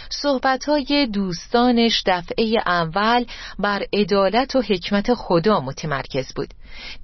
صحبتهای 0.10 1.08
دوستانش 1.13 2.03
دفعه 2.06 2.62
اول 2.65 3.25
بر 3.60 3.84
عدالت 3.94 4.56
و 4.56 4.62
حکمت 4.62 5.13
خدا 5.13 5.60
متمرکز 5.60 6.34
بود. 6.34 6.50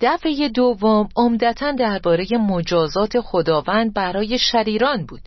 دفعه 0.02 0.50
دوم 0.50 1.10
عمدتا 1.16 1.72
درباره 1.72 2.26
مجازات 2.32 3.20
خداوند 3.20 3.94
برای 3.94 4.40
شریران 4.40 5.06
بود. 5.06 5.22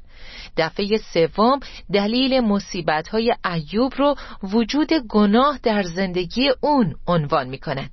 دفعه 0.57 0.99
سوم 1.15 1.61
دلیل 1.93 2.41
مصیبتهای 2.41 3.35
ایوب 3.45 3.93
رو 3.97 4.15
وجود 4.43 4.93
گناه 5.09 5.59
در 5.63 5.83
زندگی 5.83 6.51
اون 6.61 6.95
عنوان 7.07 7.49
می‌کنن. 7.49 7.91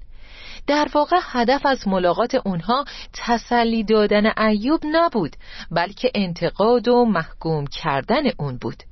در 0.70 0.88
واقع 0.94 1.18
هدف 1.22 1.66
از 1.66 1.88
ملاقات 1.88 2.36
اونها 2.36 2.86
تسلی 3.14 3.84
دادن 3.84 4.32
ایوب 4.38 4.82
نبود 4.86 5.36
بلکه 5.72 6.12
انتقاد 6.16 6.88
و 6.88 7.06
محکوم 7.06 7.68
کردن 7.68 8.24
اون 8.40 8.58
بود. 8.58 8.84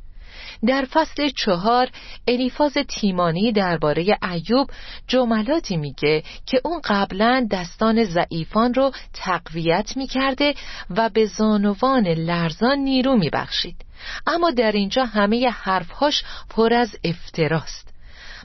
در 0.67 0.85
فصل 0.91 1.29
چهار 1.37 1.89
الیفاز 2.27 2.73
تیمانی 2.73 3.51
درباره 3.51 4.17
ایوب 4.31 4.69
جملاتی 5.07 5.77
میگه 5.77 6.23
که 6.45 6.61
اون 6.65 6.81
قبلا 6.83 7.47
دستان 7.51 8.03
ضعیفان 8.03 8.73
رو 8.73 8.91
تقویت 9.13 9.97
می‌کرده 9.97 10.53
و 10.89 11.09
به 11.09 11.25
زانوان 11.25 12.07
لرزان 12.07 12.77
نیرو 12.77 13.15
میبخشید. 13.15 13.85
اما 14.27 14.51
در 14.51 14.71
اینجا 14.71 15.05
همه 15.05 15.49
حرفهاش 15.49 16.23
پر 16.49 16.73
از 16.73 16.95
افتراست. 17.03 17.96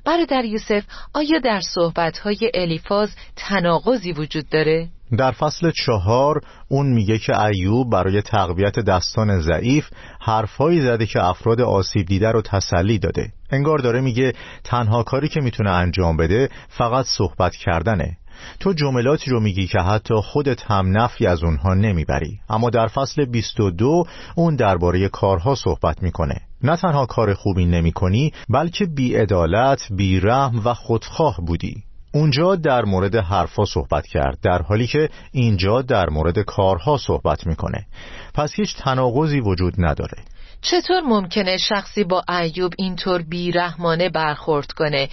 برادر 0.04 0.44
یوسف 0.44 0.82
آیا 1.14 1.38
در 1.38 1.61
صحبتهای 1.61 2.50
الیفاز 2.54 3.11
تناقضی 3.37 4.12
وجود 4.12 4.49
داره؟ 4.49 4.88
در 5.18 5.30
فصل 5.30 5.71
چهار 5.71 6.40
اون 6.68 6.87
میگه 6.87 7.18
که 7.18 7.40
ایوب 7.40 7.90
برای 7.90 8.23
تقویت 8.23 8.78
دستان 8.78 9.40
ضعیف 9.40 9.88
حرفهایی 10.21 10.80
زده 10.80 11.06
که 11.06 11.25
افراد 11.25 11.61
آسیب 11.61 12.06
دیده 12.06 12.30
رو 12.30 12.42
تسلی 12.42 12.99
داده 12.99 13.32
انگار 13.50 13.78
داره 13.78 14.00
میگه 14.00 14.32
تنها 14.64 15.02
کاری 15.02 15.28
که 15.28 15.40
می‌تونه 15.40 15.71
انجام 15.71 16.16
بده 16.16 16.49
فقط 16.68 17.06
صحبت 17.06 17.56
کردنه 17.56 18.16
تو 18.60 18.72
جملاتی 18.72 19.30
رو 19.30 19.40
میگی 19.40 19.66
که 19.66 19.78
حتی 19.78 20.14
خودت 20.14 20.70
هم 20.70 20.98
نفی 20.98 21.26
از 21.26 21.44
اونها 21.44 21.74
نمی‌بری. 21.74 22.40
اما 22.48 22.70
در 22.70 22.86
فصل 22.86 23.24
22 23.24 24.04
اون 24.34 24.56
درباره 24.56 25.08
کارها 25.08 25.54
صحبت 25.54 26.02
می‌کنه. 26.02 26.40
نه 26.62 26.76
تنها 26.76 27.06
کار 27.06 27.34
خوبی 27.34 27.64
نمی 27.64 27.92
کنی 27.92 28.32
بلکه 28.48 28.86
بیعدالت، 28.86 29.80
بیرحم 29.90 30.62
و 30.64 30.74
خودخواه 30.74 31.36
بودی. 31.46 31.74
اونجا 32.14 32.56
در 32.56 32.84
مورد 32.84 33.16
حرفا 33.16 33.64
صحبت 33.64 34.06
کرد 34.06 34.38
در 34.42 34.62
حالی 34.62 34.86
که 34.86 35.08
اینجا 35.32 35.82
در 35.82 36.10
مورد 36.10 36.38
کارها 36.38 36.96
صحبت 36.96 37.46
می‌کنه. 37.46 37.86
پس 38.34 38.52
هیچ 38.54 38.76
تناقضی 38.76 39.40
وجود 39.40 39.74
نداره. 39.78 40.18
چطور 40.62 41.00
ممکنه 41.00 41.57
شخصی 41.57 42.04
با 42.04 42.25
ایوب 42.28 42.73
اینطور 42.78 43.23
بیرحمانه 43.23 44.09
برخورد 44.09 44.73
کنه؟ 44.73 45.09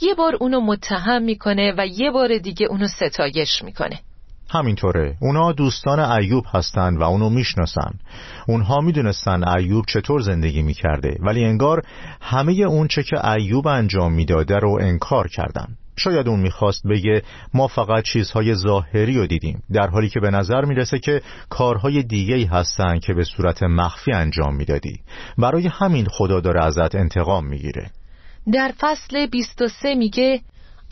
یه 0.00 0.14
بار 0.14 0.34
اونو 0.40 0.60
متهم 0.60 1.22
می‌کنه 1.22 1.74
و 1.78 1.86
یه 1.86 2.10
بار 2.10 2.38
دیگه 2.38 2.66
اونو 2.66 2.88
ستایش 2.88 3.62
می‌کنه. 3.62 4.00
همینطوره. 4.50 5.16
اونا 5.20 5.52
دوستان 5.52 6.00
ایوب 6.00 6.44
هستن 6.54 6.96
و 6.96 7.02
اونو 7.02 7.30
می‌شناسن. 7.30 7.90
اونها 8.48 8.80
می‌دونستن 8.80 9.48
ایوب 9.48 9.84
چطور 9.88 10.20
زندگی 10.20 10.62
می‌کرده 10.62 11.16
ولی 11.20 11.44
انگار 11.44 11.82
همه 12.20 12.52
اون 12.52 12.88
چه 12.88 13.02
که 13.02 13.30
ایوب 13.30 13.66
انجام 13.66 14.12
می‌داده 14.12 14.58
رو 14.58 14.78
انکار 14.80 15.28
کردن. 15.28 15.76
شاید 15.96 16.28
اون 16.28 16.40
می‌خواست 16.40 16.86
بگه 16.86 17.22
ما 17.54 17.68
فقط 17.68 18.04
چیزهای 18.04 18.54
ظاهری 18.54 19.18
رو 19.18 19.26
دیدیم 19.26 19.62
در 19.72 19.86
حالی 19.90 20.08
که 20.08 20.20
به 20.20 20.30
نظر 20.30 20.64
می‌رسه 20.64 20.98
که 20.98 21.22
کارهای 21.48 22.02
دیگه 22.02 22.46
هستن 22.46 22.98
که 22.98 23.14
به 23.14 23.24
صورت 23.24 23.62
مخفی 23.62 24.12
انجام 24.12 24.56
می‌دادی. 24.56 25.00
برای 25.38 25.66
همین 25.66 26.06
خدا 26.10 26.40
داره 26.40 26.64
ازت 26.64 26.94
انتقام 26.94 27.46
می‌گیره. 27.46 27.90
در 28.52 28.72
فصل 28.80 29.26
23 29.26 29.94
میگه 29.94 30.40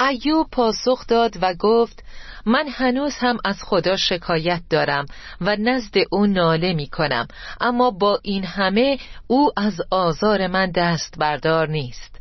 ایوب 0.00 0.47
پاسخ 0.52 1.06
داد 1.06 1.37
و 1.42 1.54
گفت 1.59 2.04
من 2.47 2.68
هنوز 2.68 3.12
هم 3.18 3.38
از 3.44 3.62
خدا 3.62 3.97
شکایت 3.97 4.62
دارم 4.71 5.06
و 5.40 5.56
نزد 5.56 5.94
او 6.11 6.26
ناله 6.26 6.73
می 6.73 6.87
کنم 6.87 7.26
اما 7.61 7.90
با 7.90 8.18
این 8.23 8.44
همه 8.44 8.99
او 9.26 9.50
از 9.56 9.80
آزار 9.90 10.47
من 10.47 10.71
دست 10.71 11.18
بردار 11.18 11.68
نیست. 11.68 12.12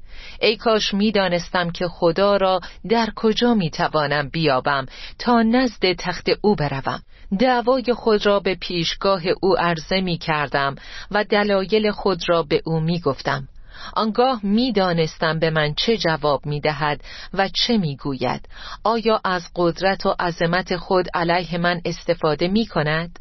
ای 0.41 0.57
کاش 0.57 0.93
می 0.93 1.11
دانستم 1.11 1.69
که 1.69 1.87
خدا 1.87 2.37
را 2.37 2.59
در 2.89 3.09
کجا 3.15 3.53
می 3.53 3.69
توانم 3.69 4.29
بیابم 4.29 4.85
تا 5.19 5.41
نزد 5.41 5.93
تخت 5.93 6.29
او 6.41 6.55
بروم. 6.55 7.01
دعوای 7.39 7.93
خود 7.93 8.25
را 8.25 8.39
به 8.39 8.55
پیشگاه 8.55 9.21
او 9.41 9.57
عرضه 9.57 10.01
می 10.01 10.17
کردم 10.17 10.75
و 11.11 11.23
دلایل 11.23 11.91
خود 11.91 12.29
را 12.29 12.43
به 12.43 12.61
او 12.65 12.79
می 12.79 12.99
گفتم 12.99 13.47
آنگاه 13.93 14.39
می‌دانستم 14.43 15.39
به 15.39 15.49
من 15.49 15.73
چه 15.73 15.97
جواب 15.97 16.45
می‌دهد 16.45 17.01
و 17.33 17.49
چه 17.49 17.77
می‌گوید. 17.77 18.49
آیا 18.83 19.21
از 19.23 19.43
قدرت 19.55 20.05
و 20.05 20.15
عظمت 20.19 20.77
خود 20.77 21.05
علیه 21.13 21.57
من 21.57 21.81
استفاده 21.85 22.47
می 22.47 22.65
کند؟ 22.65 23.19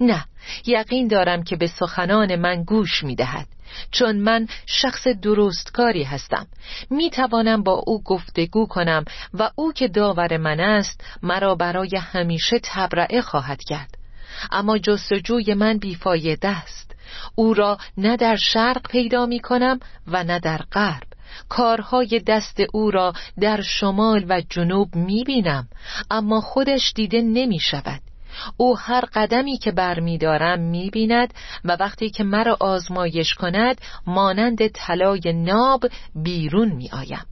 نه. 0.00 0.24
یقین 0.66 1.08
دارم 1.08 1.42
که 1.42 1.56
به 1.56 1.66
سخنان 1.66 2.36
من 2.36 2.64
گوش 2.64 3.04
می 3.04 3.14
دهد 3.14 3.46
چون 3.90 4.16
من 4.16 4.48
شخص 4.66 5.06
درستکاری 5.06 6.02
هستم. 6.02 6.46
می 6.90 7.10
توانم 7.10 7.62
با 7.62 7.82
او 7.86 8.02
گفتگو 8.02 8.66
کنم 8.66 9.04
و 9.34 9.50
او 9.56 9.72
که 9.72 9.88
داور 9.88 10.36
من 10.36 10.60
است 10.60 11.04
مرا 11.22 11.54
برای 11.54 11.96
همیشه 11.96 12.58
تبرعه 12.62 13.20
خواهد 13.20 13.60
کرد. 13.68 13.94
اما 14.52 14.78
جستجوی 14.78 15.54
من 15.54 15.78
بیفایده 15.78 16.48
است. 16.48 16.94
او 17.34 17.54
را 17.54 17.78
نه 17.96 18.16
در 18.16 18.36
شرق 18.36 18.88
پیدا 18.88 19.26
می 19.26 19.40
کنم 19.40 19.80
و 20.06 20.24
نه 20.24 20.38
در 20.38 20.60
غرب. 20.72 21.02
کارهای 21.48 22.22
دست 22.26 22.62
او 22.72 22.90
را 22.90 23.12
در 23.40 23.60
شمال 23.62 24.26
و 24.28 24.42
جنوب 24.50 24.96
می 24.96 25.24
بینم 25.24 25.68
اما 26.10 26.40
خودش 26.40 26.92
دیده 26.94 27.22
نمی 27.22 27.60
شود 27.60 28.00
او 28.56 28.78
هر 28.78 29.04
قدمی 29.14 29.58
که 29.58 29.72
برمیدارم 29.72 30.60
می 30.60 30.90
بیند 30.90 31.34
و 31.64 31.76
وقتی 31.80 32.10
که 32.10 32.24
مرا 32.24 32.56
آزمایش 32.60 33.34
کند 33.34 33.80
مانند 34.06 34.66
طلای 34.66 35.32
ناب 35.32 35.84
بیرون 36.14 36.68
می 36.68 36.90
آیم. 36.92 37.24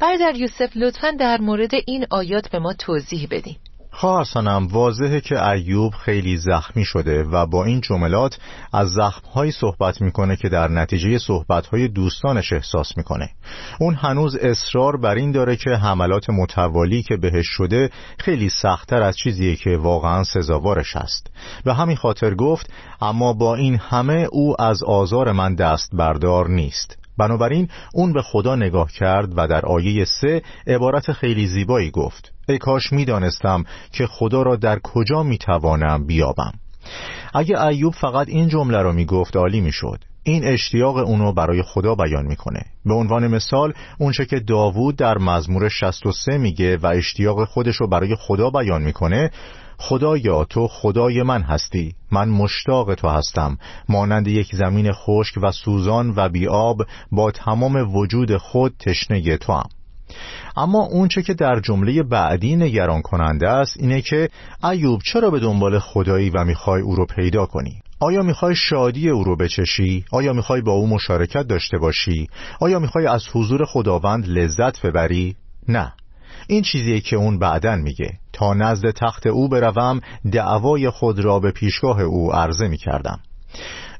برادر 0.00 0.36
یوسف 0.36 0.76
لطفا 0.76 1.10
در 1.10 1.40
مورد 1.40 1.70
این 1.86 2.06
آیات 2.10 2.50
به 2.50 2.58
ما 2.58 2.72
توضیح 2.72 3.28
بدین. 3.30 3.56
خواهر 4.00 4.24
سنم 4.24 4.66
واضحه 4.66 5.20
که 5.20 5.48
ایوب 5.48 5.94
خیلی 5.94 6.36
زخمی 6.36 6.84
شده 6.84 7.22
و 7.22 7.46
با 7.46 7.64
این 7.64 7.80
جملات 7.80 8.38
از 8.72 8.88
زخمهایی 8.88 9.52
صحبت 9.52 10.00
می‌کنه 10.00 10.36
که 10.36 10.48
در 10.48 10.68
نتیجه 10.68 11.18
صحبتهای 11.18 11.88
دوستانش 11.88 12.52
احساس 12.52 12.96
می‌کنه. 12.96 13.30
اون 13.80 13.94
هنوز 13.94 14.36
اصرار 14.36 14.96
بر 14.96 15.14
این 15.14 15.32
داره 15.32 15.56
که 15.56 15.70
حملات 15.70 16.30
متوالی 16.30 17.02
که 17.02 17.16
بهش 17.16 17.46
شده 17.46 17.90
خیلی 18.18 18.48
سختتر 18.48 19.02
از 19.02 19.16
چیزیه 19.16 19.56
که 19.56 19.76
واقعا 19.76 20.24
سزاوارش 20.24 20.96
است 20.96 21.30
به 21.64 21.74
همین 21.74 21.96
خاطر 21.96 22.34
گفت 22.34 22.70
اما 23.00 23.32
با 23.32 23.54
این 23.54 23.76
همه 23.76 24.28
او 24.32 24.62
از 24.62 24.82
آزار 24.82 25.32
من 25.32 25.54
دست 25.54 25.90
بردار 25.92 26.48
نیست. 26.48 27.07
بنابراین 27.18 27.68
اون 27.94 28.12
به 28.12 28.22
خدا 28.22 28.56
نگاه 28.56 28.92
کرد 28.92 29.32
و 29.36 29.48
در 29.48 29.66
آیه 29.66 30.04
سه 30.04 30.42
عبارت 30.66 31.12
خیلی 31.12 31.46
زیبایی 31.46 31.90
گفت. 31.90 32.32
ای 32.48 32.58
کاش 32.58 32.92
می‌دانستم 32.92 33.64
که 33.92 34.06
خدا 34.06 34.42
را 34.42 34.56
در 34.56 34.78
کجا 34.78 35.22
می‌توانم 35.22 36.06
بیابم. 36.06 36.52
اگه 37.34 37.62
ایوب 37.62 37.94
فقط 37.94 38.28
این 38.28 38.48
جمله 38.48 38.82
را 38.82 38.92
می‌گفت 38.92 39.36
عالی 39.36 39.60
می‌شد. 39.60 40.04
این 40.22 40.44
اشتیاق 40.44 40.96
اونو 40.96 41.32
برای 41.32 41.62
خدا 41.62 41.94
بیان 41.94 42.26
می‌کنه. 42.26 42.62
به 42.84 42.94
عنوان 42.94 43.26
مثال 43.26 43.72
اونچه 43.98 44.24
که 44.24 44.40
داوود 44.40 44.96
در 44.96 45.18
مزمور 45.18 45.68
63 45.68 46.38
میگه 46.38 46.76
و 46.76 46.86
اشتیاق 46.86 47.44
خودش 47.44 47.76
رو 47.76 47.88
برای 47.88 48.14
خدا 48.14 48.50
بیان 48.50 48.82
می‌کنه 48.82 49.30
خدایا 49.78 50.44
تو 50.44 50.68
خدای 50.68 51.22
من 51.22 51.42
هستی 51.42 51.94
من 52.12 52.28
مشتاق 52.28 52.94
تو 52.94 53.08
هستم 53.08 53.58
مانند 53.88 54.28
یک 54.28 54.54
زمین 54.54 54.92
خشک 54.92 55.34
و 55.42 55.52
سوزان 55.52 56.12
و 56.16 56.28
بیاب 56.28 56.86
با 57.12 57.30
تمام 57.30 57.96
وجود 57.96 58.36
خود 58.36 58.74
تشنه 58.78 59.36
تو 59.36 59.52
هم. 59.52 59.68
اما 60.56 60.78
اونچه 60.78 61.22
که 61.22 61.34
در 61.34 61.60
جمله 61.60 62.02
بعدی 62.02 62.56
نگران 62.56 63.02
کننده 63.02 63.48
است 63.48 63.76
اینه 63.80 64.00
که 64.02 64.28
ایوب 64.64 65.00
چرا 65.02 65.30
به 65.30 65.40
دنبال 65.40 65.78
خدایی 65.78 66.30
و 66.30 66.44
می‌خوای 66.44 66.82
او 66.82 66.94
رو 66.94 67.06
پیدا 67.06 67.46
کنی 67.46 67.80
آیا 68.00 68.22
می‌خوای 68.22 68.54
شادی 68.54 69.10
او 69.10 69.24
رو 69.24 69.36
بچشی؟ 69.36 70.04
آیا 70.12 70.32
می‌خوای 70.32 70.60
با 70.60 70.72
او 70.72 70.86
مشارکت 70.86 71.42
داشته 71.42 71.78
باشی؟ 71.78 72.28
آیا 72.60 72.78
می‌خوای 72.78 73.06
از 73.06 73.24
حضور 73.32 73.64
خداوند 73.64 74.28
لذت 74.28 74.86
ببری؟ 74.86 75.36
نه 75.68 75.92
این 76.48 76.62
چیزیه 76.62 77.00
که 77.00 77.16
اون 77.16 77.38
بعدن 77.38 77.80
میگه 77.80 78.18
تا 78.38 78.54
نزد 78.54 78.90
تخت 78.90 79.26
او 79.26 79.48
بروم 79.48 80.00
دعوای 80.32 80.90
خود 80.90 81.20
را 81.20 81.38
به 81.38 81.50
پیشگاه 81.50 82.00
او 82.00 82.34
عرضه 82.34 82.68
می‌کردم. 82.68 83.20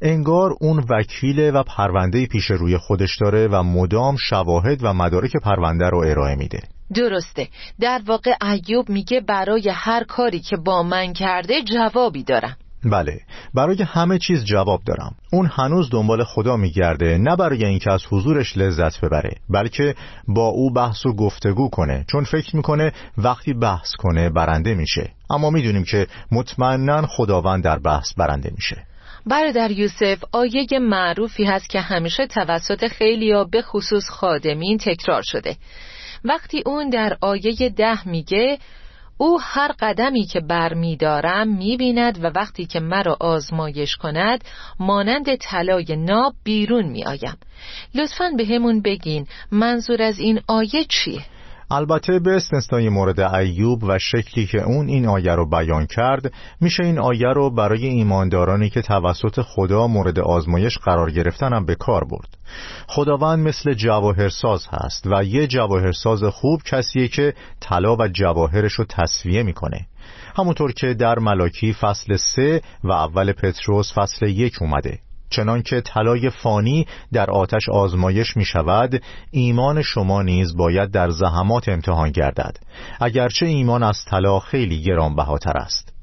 انگار 0.03 0.55
اون 0.61 0.85
وکیل 0.91 1.51
و 1.55 1.63
پرونده 1.63 2.27
پیش 2.27 2.51
روی 2.51 2.79
خودش 2.79 3.17
داره 3.21 3.49
و 3.49 3.63
مدام 3.63 4.17
شواهد 4.17 4.85
و 4.85 4.93
مدارک 4.93 5.33
پرونده 5.45 5.89
رو 5.89 5.99
ارائه 5.99 6.35
میده. 6.35 6.61
درسته. 6.95 7.49
در 7.81 8.01
واقع 8.07 8.33
ایوب 8.43 8.89
میگه 8.89 9.21
برای 9.21 9.71
هر 9.73 10.05
کاری 10.05 10.41
که 10.41 10.57
با 10.57 10.83
من 10.83 11.13
کرده 11.13 11.63
جوابی 11.63 12.23
دارم. 12.23 12.57
بله 12.85 13.21
برای 13.55 13.83
همه 13.83 14.19
چیز 14.19 14.45
جواب 14.45 14.81
دارم. 14.87 15.15
اون 15.33 15.47
هنوز 15.47 15.91
دنبال 15.91 16.25
خدا 16.25 16.57
میگرده 16.57 17.19
نه 17.19 17.37
برای 17.37 17.65
اینکه 17.65 17.93
از 17.93 18.03
حضورش 18.11 18.59
لذت 18.59 19.01
ببره 19.01 19.31
بلکه 19.51 19.95
با 20.29 20.47
او 20.47 20.73
بحث 20.73 21.07
و 21.07 21.13
گفتگو 21.13 21.69
کنه. 21.69 22.05
چون 22.13 22.25
فکر 22.25 22.57
می‌کنه 22.57 22.93
وقتی 23.19 23.53
بحث 23.53 23.91
کنه 23.99 24.31
برنده 24.31 24.75
میشه. 24.75 25.11
اما 25.31 25.51
می‌دونیم 25.51 25.85
که 25.85 26.07
مطمئنا 26.33 27.07
خداوند 27.07 27.65
در 27.65 27.79
بحث 27.79 28.15
برنده 28.17 28.51
میشه. 28.55 28.77
برادر 29.27 29.71
یوسف 29.71 30.25
آیه 30.33 30.67
معروفی 30.81 31.45
هست 31.45 31.69
که 31.69 31.81
همیشه 31.81 32.27
توسط 32.27 32.87
خیلیا 32.89 33.45
به 33.45 33.63
خصوص 33.63 34.09
خادمین 34.09 34.79
تکرار 34.79 35.23
شده. 35.23 35.57
وقتی 36.25 36.63
اون 36.67 36.91
در 36.91 37.17
آیه 37.21 37.69
ده 37.77 38.09
میگه 38.09 38.59
او 39.19 39.41
هر 39.43 39.73
قدمی 39.81 40.27
که 40.27 40.41
بر 40.41 40.75
می 40.75 40.97
دارم 40.97 41.49
می 41.49 41.77
بیند 41.77 42.25
و 42.25 42.31
وقتی 42.35 42.67
که 42.67 42.81
مرا 42.81 43.17
آزمایش 43.21 43.97
کند 43.97 44.45
مانند 44.81 45.35
طلای 45.35 45.97
ناب 45.97 46.35
بیرون 46.45 46.87
می 46.87 47.05
آیم 47.05 47.37
لطفا 47.95 48.31
به 48.37 48.47
همون 48.47 48.83
بگین 48.83 49.27
منظور 49.53 50.03
از 50.03 50.19
این 50.19 50.41
آیه 50.47 50.85
چیه؟ 50.89 51.25
البته 51.71 52.19
به 52.19 52.37
استثنای 52.37 52.89
مورد 52.89 53.21
ایوب 53.21 53.85
و 53.85 53.99
شکلی 53.99 54.47
که 54.47 54.63
اون 54.63 54.89
این 54.89 55.07
آیه 55.07 55.35
رو 55.35 55.49
بیان 55.51 55.87
کرد 55.87 56.33
میشه 56.61 56.83
این 56.83 56.99
آیه 56.99 57.29
رو 57.29 57.51
برای 57.51 57.87
ایماندارانی 57.87 58.71
که 58.71 58.83
توسط 58.83 59.43
خدا 59.43 59.87
مورد 59.87 60.19
آزمایش 60.19 60.79
قرار 60.79 61.11
گرفتن 61.11 61.53
هم 61.53 61.67
به 61.67 61.75
کار 61.75 62.05
برد. 62.05 62.29
خداوند 62.87 63.49
مثل 63.49 63.75
جواهرساز 63.75 64.67
هست 64.71 65.07
و 65.07 65.25
یه 65.25 65.47
جواهرساز 65.47 66.25
خوب 66.25 66.63
کسیه 66.63 67.09
که 67.09 67.35
طلا 67.61 67.97
و 67.97 68.09
جواهرش 68.09 68.73
رو 68.73 68.85
تصفیه 68.85 69.43
می‌کنه. 69.43 69.87
همونطور 70.37 70.73
که 70.73 70.95
در 70.95 71.19
ملاکی 71.19 71.73
فصل 71.73 72.17
سه 72.17 72.63
و 72.85 72.93
اول 72.93 73.33
پتروس 73.33 73.93
فصل 73.95 74.27
یک 74.27 74.63
اومده. 74.63 74.99
چنانکه 75.31 75.81
طلای 75.81 76.31
فانی 76.31 76.87
در 77.13 77.31
آتش 77.31 77.69
آزمایش 77.69 78.37
می 78.37 78.45
شود 78.45 79.03
ایمان 79.31 79.83
شما 79.83 80.23
نیز 80.23 80.57
باید 80.57 80.91
در 80.91 81.11
زحمات 81.11 81.69
امتحان 81.69 82.11
گردد. 82.11 82.57
اگرچه 83.01 83.47
ایمان 83.47 83.83
از 83.83 84.05
طلا 84.05 84.39
خیلی 84.39 84.83
گرانبهاتر 84.83 85.57
است. 85.57 85.99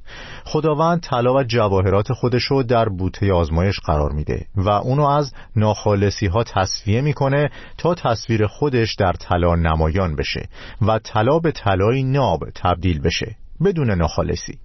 خداوند 0.46 1.02
طلا 1.02 1.34
و 1.34 1.44
جواهرات 1.44 2.14
خودشو 2.14 2.64
در 2.64 2.90
بوته 2.90 3.34
آزمایش 3.34 3.80
قرار 3.80 4.12
میده 4.12 4.46
و 4.56 4.70
اونو 4.70 5.06
از 5.06 5.34
ناخالصی 5.56 6.28
ها 6.28 6.44
تصفیه 6.44 7.02
می‌کنه 7.02 7.50
تا 7.78 7.96
تصویر 7.96 8.48
خودش 8.48 8.96
در 8.96 9.14
طلا 9.14 9.56
نمایان 9.56 10.16
بشه 10.16 10.50
و 10.82 11.00
طلا 11.00 11.40
به 11.40 11.52
طلای 11.52 12.04
ناب 12.04 12.40
تبدیل 12.56 13.02
بشه 13.02 13.36
بدون 13.64 13.92
ناخالصی. 13.92 14.60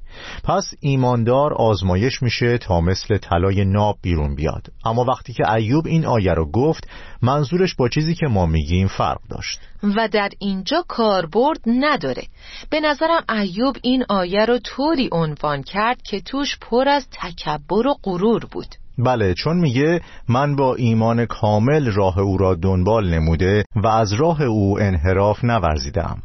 پس 0.45 0.75
ایماندار 0.81 1.55
آزمایش 1.55 2.23
میشه 2.23 2.59
تا 2.59 2.81
مثل 2.81 3.19
طلای 3.19 3.65
ناب 3.65 3.99
بیرون 4.03 4.35
بیاد. 4.35 4.67
اما 4.85 5.05
وقتی 5.05 5.33
که 5.33 5.53
ایوب 5.53 5.87
این 5.87 6.07
آیه 6.07 6.35
رو 6.35 6.51
گفت 6.51 6.89
منظورش 7.23 7.75
با 7.75 7.89
چیزی 7.89 8.15
که 8.15 8.27
ما 8.27 8.47
میگیم 8.47 8.89
فرق 8.89 9.21
داشت. 9.31 9.61
و 9.83 10.09
در 10.09 10.31
اینجا 10.39 10.85
کاربرد 10.89 11.61
نداره. 11.67 12.23
به 12.71 12.81
نظرم 12.81 13.25
ایوب 13.29 13.77
این 13.83 14.05
آیه 14.09 14.45
رو 14.45 14.59
طوری 14.59 15.09
عنوان 15.13 15.63
کرد 15.63 16.03
که 16.03 16.21
توش 16.21 16.59
پر 16.61 16.89
از 16.89 17.07
تکبر 17.11 17.87
و 17.87 17.95
غرور 18.03 18.45
بود. 18.53 18.75
بله 18.99 19.35
چون 19.35 19.57
میگه 19.57 20.01
من 20.29 20.57
با 20.57 20.75
ایمان 20.75 21.27
کامل 21.27 21.93
راه 21.93 22.19
او 22.19 22.39
را 22.39 22.55
دنبال 22.55 23.15
نموده 23.15 23.65
و 23.77 23.87
از 23.87 24.13
راه 24.13 24.43
او 24.43 24.81
انحراف 24.81 25.45
نورزیدم 25.45 26.23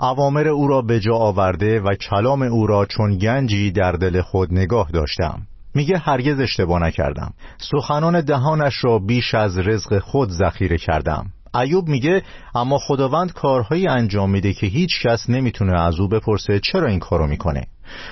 اوامر 0.00 0.48
او 0.48 0.68
را 0.68 0.82
به 0.82 1.00
جا 1.00 1.14
آورده 1.14 1.80
و 1.80 1.94
کلام 1.94 2.42
او 2.42 2.66
را 2.66 2.86
چون 2.86 3.18
گنجی 3.18 3.70
در 3.70 3.92
دل 3.92 4.20
خود 4.20 4.52
نگاه 4.52 4.90
داشتم. 4.90 5.42
میگه 5.74 5.98
هرگز 5.98 6.40
اشتباه 6.40 6.82
نکردم. 6.82 7.32
سخنان 7.58 8.20
دهانش 8.20 8.84
را 8.84 8.98
بیش 8.98 9.34
از 9.34 9.58
رزق 9.58 9.98
خود 9.98 10.28
ذخیره 10.30 10.78
کردم. 10.78 11.26
ایوب 11.54 11.88
میگه 11.88 12.22
اما 12.54 12.78
خداوند 12.78 13.32
کارهایی 13.32 13.88
انجام 13.88 14.30
میده 14.30 14.52
که 14.52 14.66
هیچ 14.66 15.02
کس 15.02 15.30
نمی‌تونه 15.30 15.80
از 15.80 16.00
او 16.00 16.08
بپرسه 16.08 16.60
چرا 16.60 16.88
این 16.88 16.98
کارو 16.98 17.26
می‌کنه. 17.26 17.66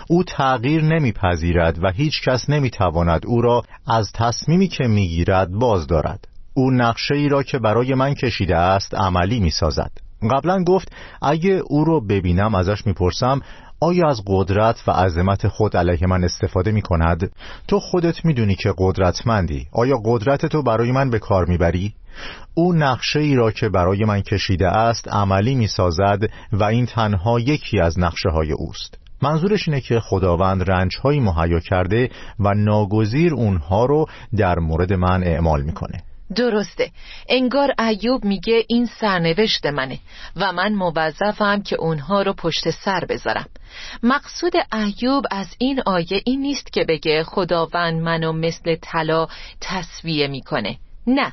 او 0.08 0.24
تغییر 0.24 0.82
نمیپذیرد 0.82 1.84
و 1.84 1.92
هیچ 1.92 2.22
کس 2.22 2.50
نمی‌تواند 2.50 3.26
او 3.26 3.40
را 3.40 3.62
از 3.86 4.12
تصمیمی 4.14 4.68
که 4.68 4.84
می‌گیرد 4.84 5.52
باز 5.52 5.86
دارد 5.86 6.28
او 6.54 6.70
نقشه 6.70 7.14
ای 7.14 7.28
را 7.28 7.42
که 7.42 7.58
برای 7.58 7.94
من 7.94 8.14
کشیده 8.14 8.56
است 8.56 8.94
عملی 8.94 9.40
می‌سازد. 9.40 10.03
قبلا 10.28 10.64
گفت 10.64 10.92
اگه 11.22 11.62
او 11.66 11.84
رو 11.84 12.00
ببینم 12.00 12.54
ازش 12.54 12.87
می‌پرسم 12.87 13.40
آیا 13.80 14.08
از 14.08 14.22
قدرت 14.26 14.82
و 14.87 14.90
عظمت 14.90 15.48
خود 15.48 15.76
علیه 15.76 16.06
من 16.06 16.24
استفاده 16.24 16.72
می 16.72 16.82
کند؟ 16.82 17.32
تو 17.68 17.80
خودت 17.80 18.24
می‌دونی 18.24 18.54
که 18.54 18.74
قدرتمندی 18.78 19.66
آیا 19.72 20.00
قدرت 20.04 20.46
تو 20.46 20.62
برای 20.62 20.92
من 20.92 21.10
به 21.10 21.18
کار 21.18 21.44
می‌بری؟ 21.46 21.94
او 22.54 22.72
نقشه 22.72 23.20
ای 23.20 23.34
را 23.34 23.50
که 23.50 23.68
برای 23.68 24.04
من 24.04 24.20
کشیده 24.20 24.68
است 24.68 25.08
عملی 25.08 25.54
می 25.54 25.66
سازد 25.66 26.22
و 26.52 26.64
این 26.64 26.87
تنها 26.87 27.40
یکی 27.40 27.80
از 27.80 27.98
نقشه 27.98 28.28
های 28.28 28.52
اوست 28.52 28.98
منظورش 29.22 29.68
اینه 29.68 29.80
که 29.80 30.00
خداوند 30.00 30.70
رنج 30.70 30.96
های 31.02 31.20
مهیا 31.20 31.60
کرده 31.60 32.10
و 32.40 32.54
ناگزیر 32.54 33.34
اونها 33.34 33.84
رو 33.84 34.06
در 34.37 34.58
مورد 34.58 34.92
من 34.92 35.24
اعمال 35.24 35.62
می‌کنه 35.62 36.02
درسته. 36.36 36.90
انگار 37.28 37.74
ایوب 37.78 38.24
میگه 38.24 38.64
این 38.68 38.86
سرنوشت 38.86 39.66
منه 39.66 39.98
و 40.36 40.52
من 40.52 40.72
موظفم 40.72 41.62
که 41.62 41.76
اونها 41.76 42.22
رو 42.22 42.32
پشت 42.32 42.70
سر 42.70 43.04
بذارم. 43.04 43.46
مقصود 44.02 44.52
ایوب 44.72 45.24
از 45.30 45.46
این 45.58 45.82
آیه 45.86 46.22
این 46.24 46.40
نیست 46.40 46.72
که 46.72 46.84
بگه 46.84 47.24
خداوند 47.24 48.02
منو 48.02 48.32
مثل 48.32 48.76
طلا 48.82 49.26
تصویه 49.60 50.26
می‌کنه. 50.26 50.78
نه. 51.06 51.32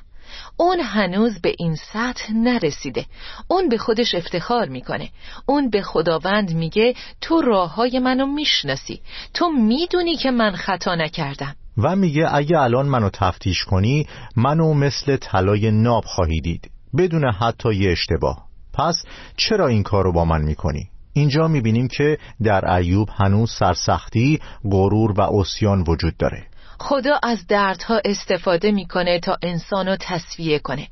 اون 0.58 0.80
هنوز 0.80 1.42
به 1.42 1.56
این 1.60 1.76
سطح 1.76 2.34
نرسیده. 2.34 3.06
اون 3.48 3.70
به 3.70 3.78
خودش 3.78 4.16
افتخار 4.16 4.68
می‌کنه. 4.68 5.10
اون 5.46 5.70
به 5.70 5.82
خداوند 5.82 6.54
میگه 6.54 6.96
تو 7.22 7.42
راه 7.42 7.76
های 7.76 8.00
منو 8.00 8.26
می‌شناسی. 8.26 9.02
تو 9.34 9.50
می‌دونی 9.50 10.16
که 10.16 10.32
من 10.32 10.56
خطا 10.56 10.96
نکردم. 10.96 11.56
و 11.78 11.96
میگه 11.96 12.36
اگه 12.36 12.60
الان 12.60 12.86
منو 12.86 13.10
تفتیش 13.14 13.64
کنی 13.64 14.08
منو 14.36 14.74
مثل 14.74 15.18
طلای 15.18 15.72
ناب 15.72 16.04
خواهی 16.06 16.42
دید. 16.42 16.72
بدون 16.98 17.32
حتی 17.32 17.74
یه 17.74 17.92
اشتباه. 17.92 18.38
پس 18.74 18.96
چرا 19.38 19.68
این 19.68 19.84
کار 19.84 20.04
رو 20.04 20.14
با 20.14 20.26
من 20.26 20.42
می‌کنی؟ 20.42 20.90
اینجا 21.14 21.48
می‌بینیم 21.48 21.88
که 21.88 22.18
در 22.44 22.74
ایوب 22.74 23.10
هنوز 23.14 23.52
سرسختی، 23.52 24.40
غرور 24.72 25.12
و 25.12 25.22
اسیان 25.22 25.84
وجود 25.88 26.18
داره. 26.18 26.44
خدا 26.80 27.20
از 27.24 27.48
دردها 27.48 28.02
استفاده 28.06 28.72
می‌کنه 28.72 29.20
تا 29.20 29.38
انسانو 29.44 29.96
تصفیه 30.00 30.60
کنه. 30.60 30.88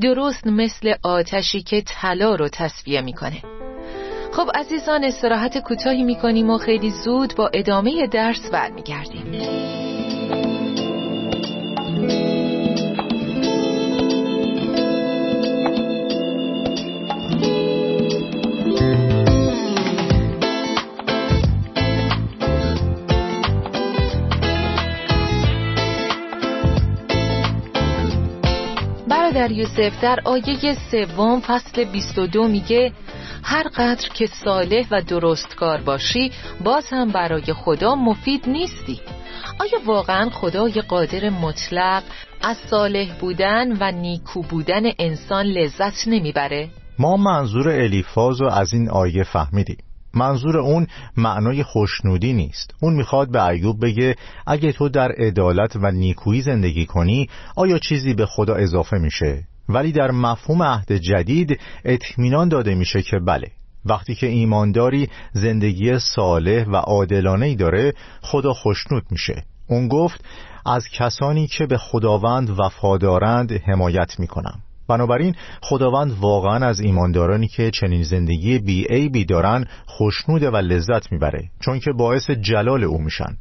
درست 0.00 0.46
مثل 0.46 0.94
آتشی 1.02 1.62
که 1.62 1.82
طلا 1.86 2.34
رو 2.34 2.48
تصفیه 2.48 3.00
می‌کنه. 3.00 3.42
خب 4.32 4.50
عزیزان 4.54 5.04
استراحت 5.04 5.58
کوتاهی 5.58 6.04
می‌کنیم 6.04 6.50
و 6.50 6.58
خیلی 6.58 6.90
زود 6.90 7.34
با 7.36 7.50
ادامه 7.54 8.06
درس 8.06 8.50
برمیگردیم. 8.52 9.91
در 29.42 29.52
یوسف 29.52 30.02
در 30.02 30.18
آیه 30.24 30.74
سوم 30.90 31.40
فصل 31.40 31.84
22 31.84 32.48
میگه 32.48 32.92
هر 33.42 33.62
قدر 33.62 34.08
که 34.14 34.26
صالح 34.26 34.86
و 34.90 35.02
درستکار 35.02 35.80
باشی 35.80 36.32
باز 36.64 36.84
هم 36.90 37.12
برای 37.12 37.52
خدا 37.52 37.94
مفید 37.94 38.48
نیستی 38.48 39.00
آیا 39.60 39.86
واقعا 39.86 40.30
خدای 40.30 40.72
قادر 40.72 41.30
مطلق 41.30 42.02
از 42.42 42.56
صالح 42.70 43.18
بودن 43.20 43.76
و 43.80 43.92
نیکو 43.92 44.42
بودن 44.42 44.82
انسان 44.98 45.46
لذت 45.46 46.08
نمی‌بره؟ 46.08 46.68
ما 46.98 47.16
منظور 47.16 47.68
الیفاز 47.68 48.40
رو 48.40 48.50
از 48.52 48.72
این 48.72 48.90
آیه 48.90 49.22
فهمیدیم 49.22 49.78
منظور 50.14 50.58
اون 50.58 50.86
معنای 51.16 51.62
خوشنودی 51.62 52.32
نیست. 52.32 52.74
اون 52.80 52.94
می‌خواد 52.94 53.30
به 53.30 53.46
ایوب 53.46 53.84
بگه 53.84 54.16
اگه 54.46 54.72
تو 54.72 54.88
در 54.88 55.12
عدالت 55.12 55.76
و 55.76 55.90
نیکویی 55.90 56.42
زندگی 56.42 56.86
کنی 56.86 57.28
آیا 57.56 57.78
چیزی 57.78 58.14
به 58.14 58.26
خدا 58.26 58.54
اضافه 58.54 58.98
میشه؟ 58.98 59.44
ولی 59.68 59.92
در 59.92 60.10
مفهوم 60.10 60.62
عهد 60.62 60.92
جدید 60.92 61.60
اطمینان 61.84 62.48
داده 62.48 62.74
میشه 62.74 63.02
که 63.02 63.18
بله 63.18 63.50
وقتی 63.84 64.14
که 64.14 64.26
ایمانداری 64.26 65.08
زندگی 65.32 65.98
صالح 65.98 66.64
و 66.64 66.76
عادلانه 66.76 67.54
داره 67.54 67.94
خدا 68.22 68.52
خوشنود 68.52 69.02
میشه. 69.10 69.42
اون 69.68 69.88
گفت 69.88 70.24
از 70.66 70.88
کسانی 70.88 71.46
که 71.46 71.66
به 71.66 71.78
خداوند 71.78 72.50
وفادارند 72.60 73.52
حمایت 73.52 74.20
می‌کنم. 74.20 74.60
بنابراین 74.88 75.34
خداوند 75.62 76.12
واقعا 76.20 76.66
از 76.66 76.80
ایماندارانی 76.80 77.48
که 77.48 77.70
چنین 77.70 78.02
زندگی 78.02 78.58
بی 78.58 78.92
ای 78.92 79.08
بی 79.08 79.24
دارن 79.24 79.66
خوشنوده 79.86 80.50
و 80.50 80.56
لذت 80.56 81.12
می‌بره 81.12 81.50
چون 81.60 81.80
که 81.80 81.92
باعث 81.92 82.30
جلال 82.30 82.84
او 82.84 82.98
میشن. 82.98 83.36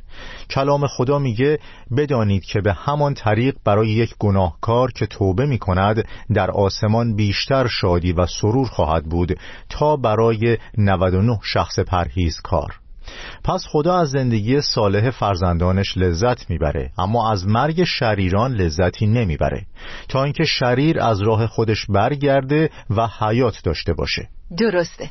کلام 0.49 0.87
خدا 0.87 1.19
میگه 1.19 1.59
بدانید 1.97 2.43
که 2.43 2.61
به 2.61 2.73
همان 2.73 3.13
طریق 3.13 3.55
برای 3.65 3.89
یک 3.89 4.15
گناهکار 4.19 4.91
که 4.91 5.05
توبه 5.05 5.45
می‌کند 5.45 6.07
در 6.33 6.51
آسمان 6.51 7.15
بیشتر 7.15 7.67
شادی 7.67 8.13
و 8.13 8.25
سرور 8.25 8.67
خواهد 8.67 9.03
بود 9.03 9.39
تا 9.69 9.95
برای 9.95 10.57
99 10.77 11.39
شخص 11.43 11.79
پرهیزکار. 11.79 12.80
پس 13.43 13.65
خدا 13.69 13.97
از 13.99 14.09
زندگی 14.09 14.61
صالح 14.61 15.09
فرزندانش 15.09 15.97
لذت 15.97 16.49
می‌بره 16.49 16.91
اما 16.97 17.31
از 17.31 17.47
مرگ 17.47 17.83
شریران 17.83 18.53
لذتی 18.53 19.07
نمی‌بره. 19.07 19.65
تا 20.09 20.23
اینکه 20.23 20.43
شریر 20.43 20.99
از 20.99 21.21
راه 21.21 21.47
خودش 21.47 21.85
برگرده 21.89 22.69
و 22.89 23.07
حیات 23.19 23.61
داشته 23.63 23.93
باشه. 23.93 24.29
درسته. 24.57 25.09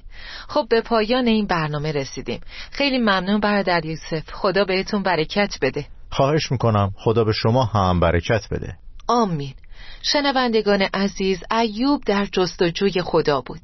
خب 0.49 0.67
به 0.71 0.81
پایان 0.81 1.27
این 1.27 1.47
برنامه 1.47 1.93
رسیدیم. 1.93 2.41
خیلی 2.71 2.99
ممنون 2.99 3.41
برادر 3.41 3.85
یوسف. 3.85 4.31
خدا 4.33 4.65
بهتون 4.65 5.03
برکت 5.03 5.55
بده. 5.63 5.87
خواهش 6.11 6.53
می‌کنم. 6.53 6.93
خدا 6.97 7.25
به 7.25 7.33
شما 7.33 7.65
هم 7.65 8.01
برکت 8.01 8.49
بده. 8.51 8.77
آمین. 9.09 9.55
شنوندگان 10.03 10.83
عزیز 10.95 11.39
ایوب 11.51 12.03
در 12.07 12.27
جستجوی 12.33 13.03
خدا 13.03 13.41
بود. 13.41 13.61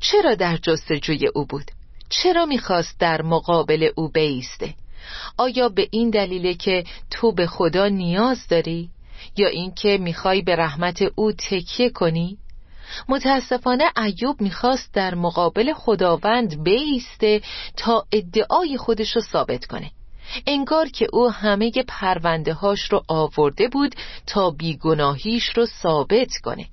چرا 0.00 0.34
در 0.34 0.56
جستجوی 0.56 1.28
او 1.34 1.46
بود؟ 1.46 1.70
چرا 2.22 2.46
می‌خواست 2.46 3.00
در 3.00 3.22
مقابل 3.22 3.90
او 3.96 4.08
بیسته؟ 4.08 4.74
آیا 5.38 5.68
به 5.68 5.88
این 5.90 6.10
دلیله 6.10 6.54
که 6.54 6.84
تو 7.10 7.32
به 7.32 7.46
خدا 7.46 7.88
نیاز 7.88 8.48
داری؟ 8.48 8.90
یا 9.36 9.48
اینکه 9.48 9.98
می‌خوای 10.00 10.42
به 10.42 10.56
رحمت 10.56 11.02
او 11.14 11.32
تکیه 11.32 11.90
کنی؟ 11.90 12.38
متاسفانه 13.08 13.84
ایوب 13.96 14.40
می‌خواست 14.40 14.94
در 14.94 15.14
مقابل 15.14 15.72
خداوند 15.72 16.62
بیسته 16.62 17.40
تا 17.76 18.06
ادعای 18.12 18.76
خودش 18.76 19.16
رو 19.16 19.22
ثابت 19.22 19.66
کنه 19.66 19.90
انگار 20.46 20.88
که 20.88 21.06
او 21.12 21.30
همه 21.30 21.72
پرونده 21.88 22.52
هاش 22.52 22.80
رو 22.92 23.02
آورده 23.08 23.68
بود 23.68 23.94
تا 24.26 24.50
بیگناهیش 24.50 25.48
رو 25.56 25.66
ثابت 25.66 26.36
کنه 26.42 26.66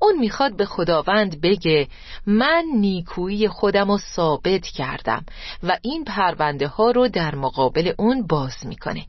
اون 0.00 0.18
می‌خواد 0.18 0.56
به 0.56 0.66
خداوند 0.66 1.40
بگه 1.40 1.88
من 2.26 2.64
نیکویی 2.74 3.48
خودم 3.48 3.90
رو 3.90 3.98
ثابت 3.98 4.66
کردم 4.66 5.24
و 5.62 5.78
این 5.82 6.04
پرونده 6.04 6.66
ها 6.66 6.90
رو 6.90 7.08
در 7.08 7.34
مقابل 7.34 7.92
اون 7.98 8.26
باز 8.26 8.66
می‌کنه. 8.66 9.06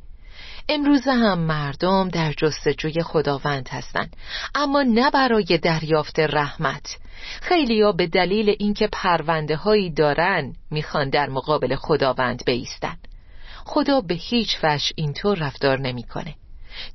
امروز 0.69 1.07
هم 1.07 1.39
مردم 1.39 2.09
در 2.09 2.33
جستجوی 2.37 3.03
خداوند 3.03 3.69
هستند 3.69 4.15
اما 4.55 4.83
نه 4.83 5.11
برای 5.11 5.59
دریافت 5.63 6.19
رحمت. 6.19 6.97
خیلیا 7.41 7.91
به 7.91 8.07
دلیل 8.07 8.55
اینکه 8.59 8.89
پرونده 8.91 9.55
هایی 9.55 9.89
دارن 9.89 10.53
می‌خوان 10.71 11.09
در 11.09 11.29
مقابل 11.29 11.75
خداوند 11.75 12.45
بیستن. 12.45 12.97
خدا 13.65 14.01
به 14.01 14.13
هیچ 14.13 14.57
وجه 14.63 14.91
اینطور 14.95 15.37
رفتار 15.37 15.79
نمی‌کنه. 15.79 16.35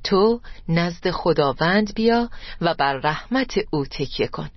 تو 0.05 0.41
نزد 0.69 1.11
خداوند 1.11 1.95
بیا 1.95 2.31
و 2.61 2.75
بر 2.75 2.95
رحمت 2.95 3.55
او 3.71 3.87
تکیه 3.87 4.27
کن. 4.27 4.51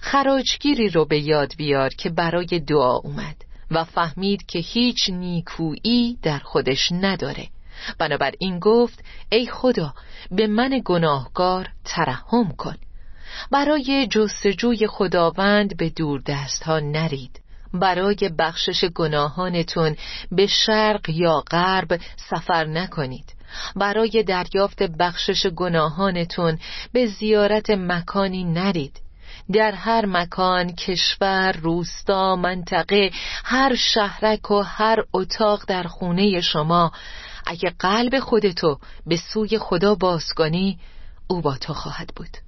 خراجگیری 0.00 0.88
رو 0.88 1.04
به 1.04 1.18
یاد 1.18 1.56
بیار 1.56 1.90
که 1.90 2.10
برای 2.10 2.62
دعا 2.66 2.96
اومد 2.96 3.36
و 3.70 3.84
فهمید 3.84 4.46
که 4.46 4.58
هیچ 4.58 5.10
نیکویی 5.10 6.18
در 6.22 6.38
خودش 6.38 6.92
نداره. 6.92 7.48
بنابراین 7.98 8.58
گفت 8.58 9.04
ای 9.32 9.46
خدا 9.46 9.94
به 10.30 10.46
من 10.46 10.82
گناهگار 10.84 11.68
ترحم 11.84 12.54
کن. 12.58 12.76
برای 13.50 14.06
جستجوی 14.10 14.86
خداوند 14.86 15.76
به 15.76 15.90
دور 15.90 16.22
دست 16.26 16.62
ها 16.62 16.78
نرید. 16.78 17.40
برای 17.74 18.30
بخشش 18.38 18.84
گناهانتون 18.84 19.96
به 20.32 20.46
شرق 20.46 21.08
یا 21.08 21.40
غرب 21.50 22.00
سفر 22.16 22.64
نکنید. 22.64 23.34
برای 23.76 24.22
دریافت 24.22 24.82
بخشش 24.82 25.46
گناهانتون 25.46 26.58
به 26.92 27.06
زیارت 27.06 27.70
مکانی 27.70 28.44
نرید. 28.44 29.00
در 29.52 29.72
هر 29.72 30.06
مکان 30.06 30.72
کشور 30.72 31.52
روستا 31.52 32.36
منطقه 32.36 33.10
هر 33.44 33.74
شهرک 33.74 34.50
و 34.50 34.60
هر 34.60 35.04
اتاق 35.12 35.64
در 35.66 35.82
خونه 35.82 36.40
شما 36.40 36.92
اگه 37.46 37.72
قلب 37.78 38.18
خودتو 38.18 38.78
به 39.06 39.16
سوی 39.16 39.58
خدا 39.58 39.94
باز 39.94 40.24
او 41.26 41.40
با 41.40 41.56
تو 41.56 41.74
خواهد 41.74 42.10
بود. 42.16 42.43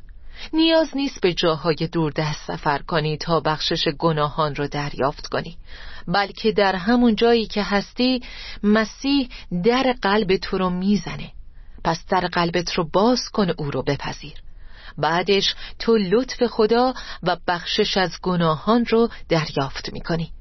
نیاز 0.52 0.96
نیست 0.96 1.20
به 1.20 1.32
جاهای 1.32 1.88
دست 2.16 2.46
سفر 2.46 2.78
کنی 2.78 3.16
تا 3.16 3.40
بخشش 3.40 3.88
گناهان 3.88 4.54
رو 4.54 4.68
دریافت 4.68 5.26
کنی. 5.26 5.56
بلکه 6.08 6.52
در 6.52 6.76
همون 6.76 7.16
جایی 7.16 7.46
که 7.46 7.62
هستی 7.62 8.22
مسیح 8.62 9.28
در 9.64 9.94
قلب 10.02 10.36
تو 10.36 10.58
رو 10.58 10.70
می‌زنه. 10.70 11.32
پس 11.84 12.04
در 12.08 12.20
قلبت 12.20 12.72
رو 12.72 12.88
باز 12.92 13.28
کن 13.32 13.50
او 13.58 13.70
رو 13.70 13.82
بپذیر. 13.82 14.34
بعدش 14.98 15.54
تو 15.78 15.96
لطف 15.96 16.46
خدا 16.46 16.94
و 17.22 17.36
بخشش 17.46 17.96
از 17.96 18.18
گناهان 18.22 18.84
رو 18.84 19.08
دریافت 19.28 19.92
می‌کنی. 19.92 20.32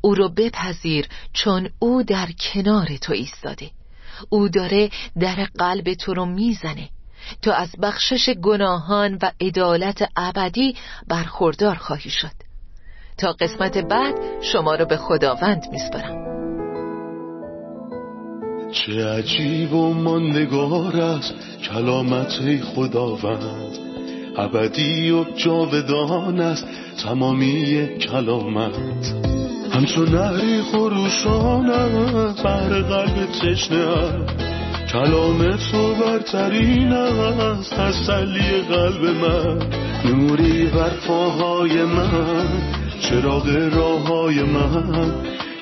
او 0.00 0.14
رو 0.14 0.28
بپذیر 0.28 1.08
چون 1.32 1.70
او 1.78 2.02
در 2.02 2.28
کنار 2.32 2.96
تو 2.96 3.12
ایستاده. 3.12 3.70
او 4.28 4.48
داره 4.48 4.90
در 5.20 5.48
قلب 5.58 5.94
تو 5.94 6.14
رو 6.14 6.26
می‌زنه. 6.26 6.88
تو 7.42 7.50
از 7.50 7.70
بخشش 7.82 8.30
گناهان 8.30 9.18
و 9.22 9.30
عدالت 9.40 10.08
ابدی 10.16 10.76
برخوردار 11.08 11.74
خواهی 11.74 12.10
شد. 12.10 12.44
تا 13.18 13.32
قسمت 13.32 13.78
بعد 13.78 14.14
شما 14.42 14.74
رو 14.74 14.84
به 14.84 14.96
خداوند 14.96 15.62
میسپارم. 15.72 16.24
چه 18.72 19.06
عجیب 19.08 19.72
و 19.72 19.94
ماندگار 19.94 20.96
است 20.96 21.34
کلامت 21.72 22.62
خداوند. 22.74 23.78
ابدی 24.36 25.10
و 25.10 25.24
جاودان 25.24 26.40
است 26.40 26.66
تمامی 27.04 27.88
کلامت. 27.98 28.74
همچون 29.72 30.08
نهری 30.08 30.62
خروشان 30.62 31.70
است 31.70 32.42
بر 32.42 32.68
قلب 32.68 33.26
تشنه 33.26 34.53
کلام 34.94 35.56
تو 35.56 35.94
برترین 35.94 36.92
است 36.92 37.74
تسلی 37.74 38.62
قلب 38.70 39.04
من. 39.04 39.58
نوری 40.04 40.66
بر 40.66 40.90
من 41.84 42.48
چراغ 43.00 43.48
راه 43.72 44.08
های 44.08 44.42
من. 44.42 45.12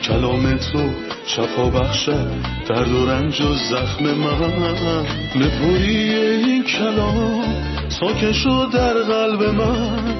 کلام 0.02 0.56
تو 0.56 0.90
شفا 1.26 1.70
بخشد 1.70 2.30
درد 2.68 2.92
و 2.92 3.06
رنج 3.06 3.40
و 3.40 3.54
زخم 3.54 4.04
من. 4.04 5.06
نپوری 5.36 6.14
این 6.14 6.64
کلام 6.64 7.44
ساکن 7.88 8.32
شد 8.32 8.68
در 8.72 8.94
قلب 8.94 9.42
من. 9.42 10.14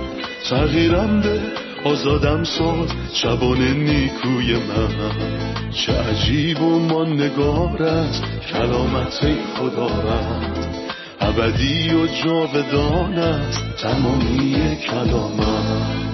تغییرم 0.51 1.21
به 1.21 1.41
آزادم 1.85 2.45
ساز 2.45 2.89
شبان 3.13 3.59
نیکوی 3.59 4.55
من. 4.55 5.71
چه 5.71 5.93
عجیب 5.93 6.63
و 6.63 6.79
ماندگار 6.79 7.83
است 7.83 8.23
کلامت 8.53 9.21
خدا 9.57 9.87
رد 9.87 10.67
ابدی 11.21 11.95
و 11.95 12.07
جاودان 12.07 13.19
است 13.19 13.77
تمامی 13.83 14.77
کلامت. 14.77 16.12